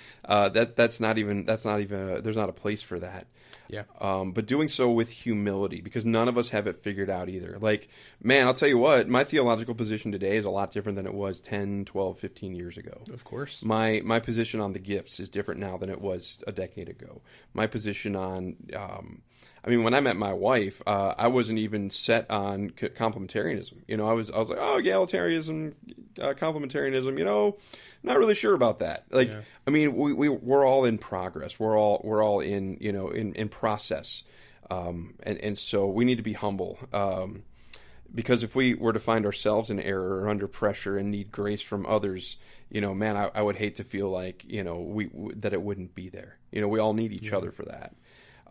uh, 0.25 0.48
that 0.51 0.77
that's 0.77 1.01
not 1.01 1.18
even 1.18 1.44
that's 1.44 1.64
not 1.64 1.81
even 1.81 2.09
a, 2.09 2.20
there's 2.20 2.37
not 2.37 2.48
a 2.48 2.53
place 2.53 2.83
for 2.83 2.98
that. 2.98 3.27
Yeah. 3.68 3.85
Um, 4.01 4.33
but 4.33 4.46
doing 4.46 4.68
so 4.68 4.90
with 4.90 5.09
humility 5.09 5.81
because 5.81 6.05
none 6.05 6.29
of 6.29 6.37
us 6.37 6.51
have 6.51 6.66
it 6.66 6.77
figured 6.77 7.09
out 7.09 7.31
either. 7.31 7.57
Like, 7.59 7.88
man, 8.22 8.46
I'll 8.46 8.55
tell 8.55 8.68
you 8.68 8.77
what, 8.77 9.09
my 9.09 9.25
theological 9.25 9.75
position 9.75 10.12
today 10.12 10.37
is 10.37 10.44
a 10.44 10.51
lot 10.51 10.72
different 10.72 10.96
than 10.96 11.07
it 11.07 11.14
was 11.14 11.40
10, 11.40 11.87
12, 11.87 12.18
15 12.18 12.55
years 12.55 12.77
ago. 12.77 13.01
Of 13.12 13.25
course. 13.25 13.64
My 13.64 14.03
my 14.05 14.20
position 14.20 14.61
on 14.61 14.75
the 14.75 14.79
gifts 14.79 15.20
is 15.20 15.31
different 15.31 15.59
now 15.59 15.79
than 15.79 15.88
it 15.88 16.01
was 16.01 16.44
a 16.46 16.53
decade 16.53 16.90
ago. 16.90 17.22
My 17.55 17.66
position 17.66 18.14
on, 18.14 18.57
um, 18.77 19.22
I 19.64 19.70
mean, 19.70 19.85
when 19.85 19.94
I 19.94 20.01
met 20.01 20.16
my 20.16 20.33
wife, 20.33 20.83
uh, 20.87 21.14
I 21.16 21.29
wasn't 21.29 21.59
even 21.61 21.90
set 21.90 22.29
on 22.31 22.72
c- 22.79 22.88
complementarianism. 22.88 23.75
You 23.87 23.96
know, 23.96 24.09
I 24.09 24.12
was 24.12 24.31
I 24.31 24.38
was 24.38 24.51
like, 24.51 24.59
oh, 24.61 24.81
egalitarianism, 24.83 25.75
uh, 26.20 26.35
complementarianism. 26.35 27.16
You 27.18 27.25
know, 27.25 27.57
not 28.03 28.18
really 28.18 28.35
sure 28.35 28.55
about 28.55 28.81
that. 28.81 29.05
Like, 29.11 29.31
Yeah. 29.31 29.40
I 29.66 29.70
mean, 29.70 29.94
we, 29.94 30.12
we 30.12 30.29
we're 30.29 30.66
all 30.66 30.85
in 30.85 30.98
progress. 30.98 31.61
We're 31.61 31.79
all 31.79 32.01
we're 32.03 32.25
all 32.25 32.40
in 32.40 32.79
you 32.81 32.90
know 32.92 33.11
in 33.11 33.35
in 33.35 33.48
process, 33.48 34.25
um, 34.70 35.14
and 35.22 35.38
and 35.38 35.57
so 35.57 35.87
we 35.87 36.05
need 36.05 36.16
to 36.16 36.22
be 36.22 36.33
humble. 36.33 36.79
Um, 36.92 37.44
because 38.14 38.42
if 38.42 38.55
we 38.55 38.75
were 38.75 38.92
to 38.92 39.01
find 39.01 39.25
ourselves 39.25 39.70
in 39.70 39.81
error 39.81 40.20
or 40.20 40.29
under 40.29 40.46
pressure 40.46 40.98
and 40.98 41.11
need 41.11 41.33
grace 41.33 41.62
from 41.62 41.87
others, 41.87 42.37
you 42.68 42.81
know, 42.81 42.94
man, 42.94 43.16
I, 43.16 43.31
I 43.35 43.40
would 43.42 43.57
hate 43.57 43.77
to 43.77 43.85
feel 43.85 44.11
like 44.11 44.44
you 44.44 44.64
know 44.64 44.81
we 44.81 45.07
w- 45.07 45.35
that 45.37 45.53
it 45.53 45.62
wouldn't 45.62 45.94
be 45.94 46.09
there. 46.09 46.37
You 46.51 46.61
know, 46.61 46.68
we 46.68 46.81
all 46.81 46.94
need 46.94 47.12
each 47.12 47.33
other 47.33 47.51
for 47.53 47.62
that. 47.66 47.94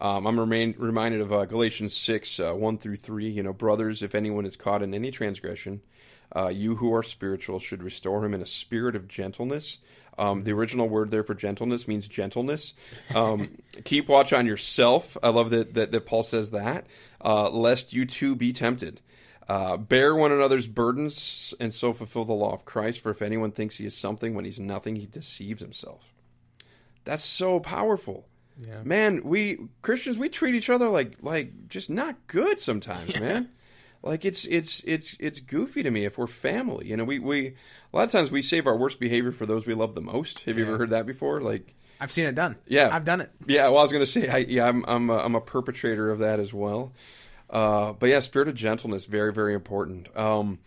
Um, 0.01 0.25
I'm 0.25 0.39
remain, 0.39 0.73
reminded 0.79 1.21
of 1.21 1.31
uh, 1.31 1.45
Galatians 1.45 1.95
6, 1.95 2.39
uh, 2.39 2.53
1 2.53 2.79
through 2.79 2.95
3. 2.95 3.29
You 3.29 3.43
know, 3.43 3.53
brothers, 3.53 4.01
if 4.01 4.15
anyone 4.15 4.47
is 4.47 4.55
caught 4.55 4.81
in 4.81 4.95
any 4.95 5.11
transgression, 5.11 5.81
uh, 6.35 6.47
you 6.47 6.75
who 6.75 6.91
are 6.95 7.03
spiritual 7.03 7.59
should 7.59 7.83
restore 7.83 8.25
him 8.25 8.33
in 8.33 8.41
a 8.41 8.47
spirit 8.47 8.95
of 8.95 9.07
gentleness. 9.07 9.77
Um, 10.17 10.43
the 10.43 10.53
original 10.53 10.89
word 10.89 11.11
there 11.11 11.23
for 11.23 11.35
gentleness 11.35 11.87
means 11.87 12.07
gentleness. 12.07 12.73
Um, 13.13 13.59
keep 13.83 14.09
watch 14.09 14.33
on 14.33 14.47
yourself. 14.47 15.15
I 15.21 15.29
love 15.29 15.51
that, 15.51 15.75
that, 15.75 15.91
that 15.91 16.05
Paul 16.07 16.23
says 16.23 16.49
that, 16.49 16.87
uh, 17.23 17.49
lest 17.51 17.93
you 17.93 18.05
too 18.05 18.35
be 18.35 18.53
tempted. 18.53 19.01
Uh, 19.47 19.77
bear 19.77 20.15
one 20.15 20.31
another's 20.31 20.67
burdens 20.67 21.53
and 21.59 21.73
so 21.73 21.93
fulfill 21.93 22.25
the 22.25 22.33
law 22.33 22.53
of 22.53 22.65
Christ. 22.65 23.01
For 23.01 23.11
if 23.11 23.21
anyone 23.21 23.51
thinks 23.51 23.77
he 23.77 23.85
is 23.85 23.95
something 23.95 24.33
when 24.33 24.45
he's 24.45 24.59
nothing, 24.59 24.95
he 24.95 25.05
deceives 25.05 25.61
himself. 25.61 26.11
That's 27.03 27.23
so 27.23 27.59
powerful. 27.59 28.25
Yeah. 28.65 28.83
Man, 28.83 29.21
we 29.23 29.57
Christians 29.81 30.17
we 30.17 30.29
treat 30.29 30.55
each 30.55 30.69
other 30.69 30.89
like 30.89 31.17
like 31.21 31.67
just 31.67 31.89
not 31.89 32.15
good 32.27 32.59
sometimes, 32.59 33.19
man. 33.19 33.49
Like 34.03 34.25
it's 34.25 34.45
it's 34.45 34.83
it's 34.85 35.15
it's 35.19 35.39
goofy 35.39 35.83
to 35.83 35.91
me 35.91 36.05
if 36.05 36.17
we're 36.17 36.27
family. 36.27 36.87
You 36.87 36.97
know, 36.97 37.03
we 37.03 37.19
we 37.19 37.47
a 37.47 37.97
lot 37.97 38.03
of 38.03 38.11
times 38.11 38.31
we 38.31 38.41
save 38.41 38.67
our 38.67 38.75
worst 38.75 38.99
behavior 38.99 39.31
for 39.31 39.45
those 39.45 39.65
we 39.65 39.73
love 39.73 39.95
the 39.95 40.01
most. 40.01 40.39
Have 40.45 40.57
you 40.57 40.65
ever 40.65 40.77
heard 40.77 40.89
that 40.91 41.05
before? 41.05 41.41
Like 41.41 41.73
I've 41.99 42.11
seen 42.11 42.25
it 42.25 42.33
done. 42.33 42.55
Yeah. 42.67 42.89
I've 42.91 43.05
done 43.05 43.21
it. 43.21 43.29
yeah, 43.45 43.67
well, 43.67 43.77
I 43.77 43.81
was 43.83 43.91
going 43.91 44.03
to 44.03 44.09
say, 44.09 44.27
I, 44.27 44.37
yeah, 44.37 44.67
I'm 44.67 44.83
I'm 44.87 45.09
a, 45.11 45.17
I'm 45.17 45.35
a 45.35 45.41
perpetrator 45.41 46.09
of 46.09 46.19
that 46.19 46.39
as 46.39 46.51
well. 46.51 46.93
Uh, 47.47 47.93
but 47.93 48.09
yeah, 48.09 48.19
spirit 48.21 48.47
of 48.47 48.55
gentleness 48.55 49.05
very 49.05 49.31
very 49.31 49.53
important. 49.53 50.15
Um, 50.17 50.57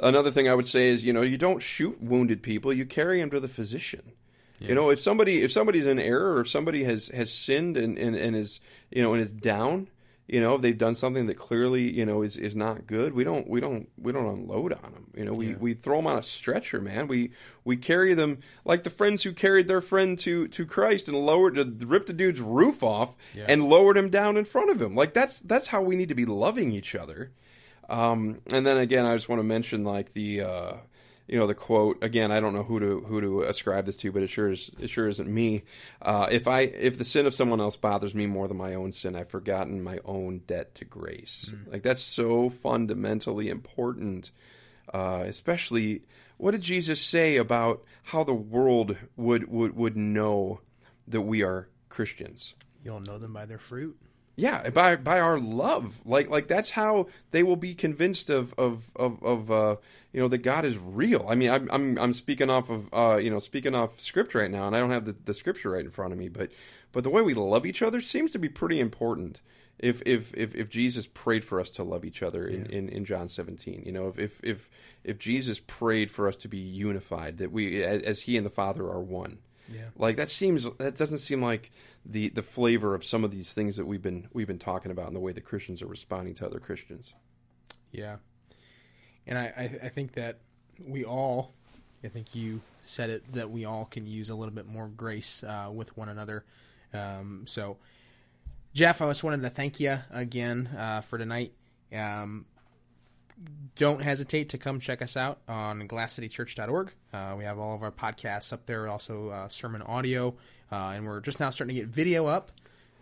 another 0.00 0.32
thing 0.32 0.48
I 0.48 0.54
would 0.54 0.66
say 0.66 0.88
is, 0.88 1.04
you 1.04 1.12
know, 1.12 1.22
you 1.22 1.38
don't 1.38 1.62
shoot 1.62 2.02
wounded 2.02 2.42
people; 2.42 2.72
you 2.72 2.86
carry 2.86 3.20
them 3.20 3.30
to 3.30 3.38
the 3.38 3.48
physician. 3.48 4.12
You 4.60 4.74
know, 4.74 4.90
if 4.90 5.00
somebody 5.00 5.42
if 5.42 5.50
somebody's 5.52 5.86
in 5.86 5.98
error, 5.98 6.34
or 6.34 6.40
if 6.42 6.48
somebody 6.48 6.84
has 6.84 7.08
has 7.08 7.32
sinned 7.32 7.76
and, 7.76 7.96
and, 7.98 8.14
and 8.14 8.36
is 8.36 8.60
you 8.90 9.02
know 9.02 9.14
and 9.14 9.22
is 9.22 9.32
down, 9.32 9.88
you 10.28 10.40
know, 10.40 10.54
if 10.56 10.60
they've 10.62 10.76
done 10.76 10.94
something 10.94 11.26
that 11.26 11.36
clearly 11.36 11.90
you 11.90 12.04
know 12.06 12.22
is, 12.22 12.36
is 12.36 12.54
not 12.54 12.86
good, 12.86 13.14
we 13.14 13.24
don't 13.24 13.48
we 13.48 13.60
don't 13.60 13.88
we 13.96 14.12
don't 14.12 14.26
unload 14.26 14.72
on 14.74 14.92
them. 14.92 15.06
You 15.16 15.24
know, 15.24 15.32
we, 15.32 15.54
we 15.54 15.72
throw 15.74 15.96
them 15.96 16.06
on 16.06 16.18
a 16.18 16.22
stretcher, 16.22 16.80
man. 16.80 17.08
We 17.08 17.32
we 17.64 17.76
carry 17.78 18.12
them 18.14 18.40
like 18.64 18.84
the 18.84 18.90
friends 18.90 19.22
who 19.22 19.32
carried 19.32 19.66
their 19.66 19.80
friend 19.80 20.18
to 20.20 20.46
to 20.48 20.66
Christ 20.66 21.08
and 21.08 21.16
lowered 21.18 21.56
ripped 21.82 22.08
the 22.08 22.12
dude's 22.12 22.40
roof 22.40 22.82
off 22.82 23.16
Yeah. 23.34 23.46
and 23.48 23.64
lowered 23.68 23.96
him 23.96 24.10
down 24.10 24.36
in 24.36 24.44
front 24.44 24.70
of 24.70 24.80
him. 24.80 24.94
Like 24.94 25.14
that's 25.14 25.40
that's 25.40 25.68
how 25.68 25.80
we 25.82 25.96
need 25.96 26.10
to 26.10 26.14
be 26.14 26.26
loving 26.26 26.70
each 26.70 26.94
other. 26.94 27.32
Um, 27.88 28.40
and 28.52 28.64
then 28.64 28.76
again, 28.76 29.04
I 29.06 29.14
just 29.16 29.28
want 29.28 29.40
to 29.40 29.44
mention 29.44 29.84
like 29.84 30.12
the 30.12 30.42
uh, 30.42 30.72
you 31.30 31.38
know 31.38 31.46
the 31.46 31.54
quote 31.54 32.02
again. 32.02 32.32
I 32.32 32.40
don't 32.40 32.54
know 32.54 32.64
who 32.64 32.80
to 32.80 33.00
who 33.06 33.20
to 33.20 33.42
ascribe 33.42 33.86
this 33.86 33.94
to, 33.96 34.10
but 34.10 34.24
it 34.24 34.30
sure 34.30 34.50
is 34.50 34.72
it 34.80 34.90
sure 34.90 35.06
isn't 35.06 35.32
me. 35.32 35.62
Uh, 36.02 36.26
if 36.28 36.48
I 36.48 36.62
if 36.62 36.98
the 36.98 37.04
sin 37.04 37.24
of 37.24 37.34
someone 37.34 37.60
else 37.60 37.76
bothers 37.76 38.16
me 38.16 38.26
more 38.26 38.48
than 38.48 38.56
my 38.56 38.74
own 38.74 38.90
sin, 38.90 39.14
I've 39.14 39.30
forgotten 39.30 39.80
my 39.80 40.00
own 40.04 40.40
debt 40.48 40.74
to 40.76 40.84
grace. 40.84 41.52
Like 41.66 41.84
that's 41.84 42.02
so 42.02 42.50
fundamentally 42.50 43.48
important. 43.48 44.32
Uh, 44.92 45.22
especially, 45.24 46.02
what 46.36 46.50
did 46.50 46.62
Jesus 46.62 47.00
say 47.00 47.36
about 47.36 47.84
how 48.02 48.24
the 48.24 48.34
world 48.34 48.96
would 49.16 49.48
would 49.48 49.76
would 49.76 49.96
know 49.96 50.60
that 51.06 51.20
we 51.20 51.44
are 51.44 51.68
Christians? 51.88 52.54
You'll 52.82 53.00
know 53.00 53.18
them 53.18 53.32
by 53.32 53.46
their 53.46 53.58
fruit. 53.58 53.96
Yeah, 54.40 54.70
by 54.70 54.96
by 54.96 55.20
our 55.20 55.38
love, 55.38 56.00
like 56.06 56.30
like 56.30 56.48
that's 56.48 56.70
how 56.70 57.08
they 57.30 57.42
will 57.42 57.56
be 57.56 57.74
convinced 57.74 58.30
of 58.30 58.54
of 58.56 58.90
of, 58.96 59.22
of 59.22 59.50
uh, 59.50 59.76
you 60.12 60.20
know 60.20 60.28
that 60.28 60.38
God 60.38 60.64
is 60.64 60.78
real. 60.78 61.26
I 61.28 61.34
mean, 61.34 61.50
I'm 61.50 61.68
I'm 61.70 61.98
I'm 61.98 62.12
speaking 62.14 62.48
off 62.48 62.70
of 62.70 62.88
uh, 62.94 63.18
you 63.18 63.28
know 63.28 63.38
speaking 63.38 63.74
off 63.74 64.00
script 64.00 64.34
right 64.34 64.50
now, 64.50 64.66
and 64.66 64.74
I 64.74 64.78
don't 64.78 64.92
have 64.92 65.04
the, 65.04 65.14
the 65.26 65.34
scripture 65.34 65.70
right 65.70 65.84
in 65.84 65.90
front 65.90 66.14
of 66.14 66.18
me, 66.18 66.28
but 66.28 66.50
but 66.92 67.04
the 67.04 67.10
way 67.10 67.20
we 67.20 67.34
love 67.34 67.66
each 67.66 67.82
other 67.82 68.00
seems 68.00 68.32
to 68.32 68.38
be 68.38 68.48
pretty 68.48 68.80
important. 68.80 69.42
If 69.78 70.02
if 70.06 70.32
if, 70.34 70.54
if 70.54 70.70
Jesus 70.70 71.06
prayed 71.06 71.44
for 71.44 71.60
us 71.60 71.68
to 71.70 71.84
love 71.84 72.06
each 72.06 72.22
other 72.22 72.46
in, 72.46 72.66
in, 72.66 72.88
in 72.88 73.04
John 73.04 73.28
17, 73.28 73.82
you 73.84 73.92
know, 73.92 74.08
if, 74.08 74.18
if 74.18 74.40
if 74.42 74.70
if 75.04 75.18
Jesus 75.18 75.60
prayed 75.60 76.10
for 76.10 76.28
us 76.28 76.36
to 76.36 76.48
be 76.48 76.58
unified, 76.58 77.38
that 77.38 77.52
we 77.52 77.82
as, 77.84 78.02
as 78.02 78.22
He 78.22 78.38
and 78.38 78.46
the 78.46 78.50
Father 78.50 78.84
are 78.84 79.00
one, 79.00 79.38
Yeah. 79.72 79.82
like 79.96 80.16
that 80.16 80.28
seems 80.28 80.68
that 80.78 80.96
doesn't 80.96 81.18
seem 81.18 81.40
like 81.42 81.70
the 82.04 82.28
the 82.30 82.42
flavor 82.42 82.94
of 82.94 83.04
some 83.04 83.24
of 83.24 83.30
these 83.30 83.52
things 83.52 83.76
that 83.76 83.86
we've 83.86 84.02
been 84.02 84.28
we've 84.32 84.46
been 84.46 84.58
talking 84.58 84.90
about 84.90 85.06
and 85.06 85.16
the 85.16 85.20
way 85.20 85.32
that 85.32 85.44
Christians 85.44 85.80
are 85.80 85.86
responding 85.86 86.34
to 86.34 86.46
other 86.46 86.58
Christians. 86.58 87.14
Yeah. 87.92 88.16
And 89.26 89.38
I, 89.38 89.44
I, 89.56 89.62
I 89.84 89.88
think 89.88 90.12
that 90.12 90.38
we 90.84 91.04
all, 91.04 91.54
I 92.02 92.08
think 92.08 92.34
you 92.34 92.62
said 92.82 93.10
it, 93.10 93.32
that 93.34 93.50
we 93.50 93.64
all 93.64 93.84
can 93.84 94.06
use 94.06 94.30
a 94.30 94.34
little 94.34 94.54
bit 94.54 94.66
more 94.66 94.88
grace 94.88 95.44
uh, 95.44 95.70
with 95.72 95.96
one 95.96 96.08
another. 96.08 96.44
Um, 96.92 97.44
so, 97.46 97.76
Jeff, 98.72 99.02
I 99.02 99.08
just 99.08 99.22
wanted 99.22 99.42
to 99.42 99.50
thank 99.50 99.78
you 99.78 99.98
again 100.10 100.68
uh, 100.76 101.00
for 101.02 101.18
tonight. 101.18 101.52
Um, 101.92 102.46
don't 103.76 104.02
hesitate 104.02 104.50
to 104.50 104.58
come 104.58 104.80
check 104.80 105.00
us 105.02 105.16
out 105.16 105.38
on 105.48 105.88
glasscitychurch.org. 105.88 106.92
Uh, 107.12 107.34
we 107.38 107.44
have 107.44 107.58
all 107.58 107.74
of 107.74 107.82
our 107.82 107.90
podcasts 107.92 108.52
up 108.52 108.66
there, 108.66 108.88
also 108.88 109.30
uh, 109.30 109.48
sermon 109.48 109.82
audio, 109.82 110.34
uh, 110.70 110.74
and 110.94 111.06
we're 111.06 111.20
just 111.20 111.40
now 111.40 111.50
starting 111.50 111.74
to 111.76 111.82
get 111.82 111.90
video 111.90 112.26
up 112.26 112.50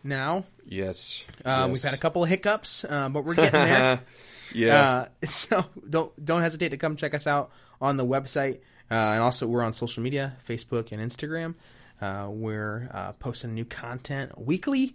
now. 0.05 0.45
Yes, 0.65 1.25
Uh, 1.45 1.67
yes. 1.67 1.71
We've 1.73 1.83
had 1.83 1.95
a 1.95 1.99
couple 1.99 2.23
of 2.23 2.29
hiccups, 2.29 2.85
uh, 2.85 3.09
but 3.09 3.25
we're 3.25 3.35
getting 3.35 3.53
there. 3.53 4.01
yeah, 4.55 4.77
Uh, 4.77 5.09
so 5.27 5.65
don't 5.89 6.25
don't 6.25 6.43
hesitate 6.43 6.69
to 6.71 6.77
come 6.77 6.97
check 6.97 7.15
us 7.15 7.27
out 7.27 7.51
on 7.81 7.97
the 7.97 8.05
website, 8.07 8.59
uh, 8.91 8.95
and 8.95 9.23
also 9.23 9.47
we're 9.47 9.63
on 9.63 9.73
social 9.73 10.03
media, 10.03 10.37
Facebook 10.47 10.93
and 10.93 11.01
Instagram. 11.03 11.55
Uh, 12.01 12.29
we're 12.31 12.89
uh, 12.95 13.13
posting 13.15 13.55
new 13.55 13.65
content 13.65 14.39
weekly. 14.41 14.95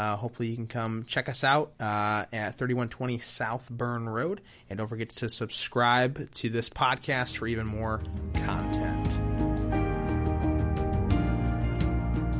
Uh, 0.00 0.16
hopefully, 0.16 0.48
you 0.48 0.56
can 0.56 0.66
come 0.66 1.04
check 1.04 1.28
us 1.28 1.44
out 1.44 1.72
uh, 1.78 2.24
at 2.32 2.54
3120 2.54 3.18
South 3.18 3.68
Byrne 3.68 4.08
Road, 4.08 4.40
and 4.70 4.78
don't 4.78 4.88
forget 4.88 5.10
to 5.10 5.28
subscribe 5.28 6.30
to 6.30 6.48
this 6.48 6.70
podcast 6.70 7.36
for 7.36 7.46
even 7.46 7.66
more 7.66 8.00
content. 8.32 9.20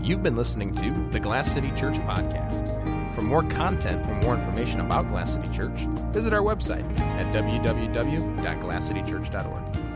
You've 0.02 0.22
been 0.22 0.36
listening 0.36 0.74
to 0.76 1.08
the 1.10 1.20
Glass 1.20 1.52
City 1.52 1.70
Church 1.72 1.96
podcast. 1.96 3.14
For 3.14 3.20
more 3.20 3.42
content 3.42 4.08
or 4.08 4.14
more 4.22 4.34
information 4.34 4.80
about 4.80 5.10
Glass 5.10 5.34
City 5.34 5.50
Church, 5.50 5.80
visit 6.14 6.32
our 6.32 6.40
website 6.40 6.98
at 6.98 7.30
www.glasscitychurch.org. 7.34 9.89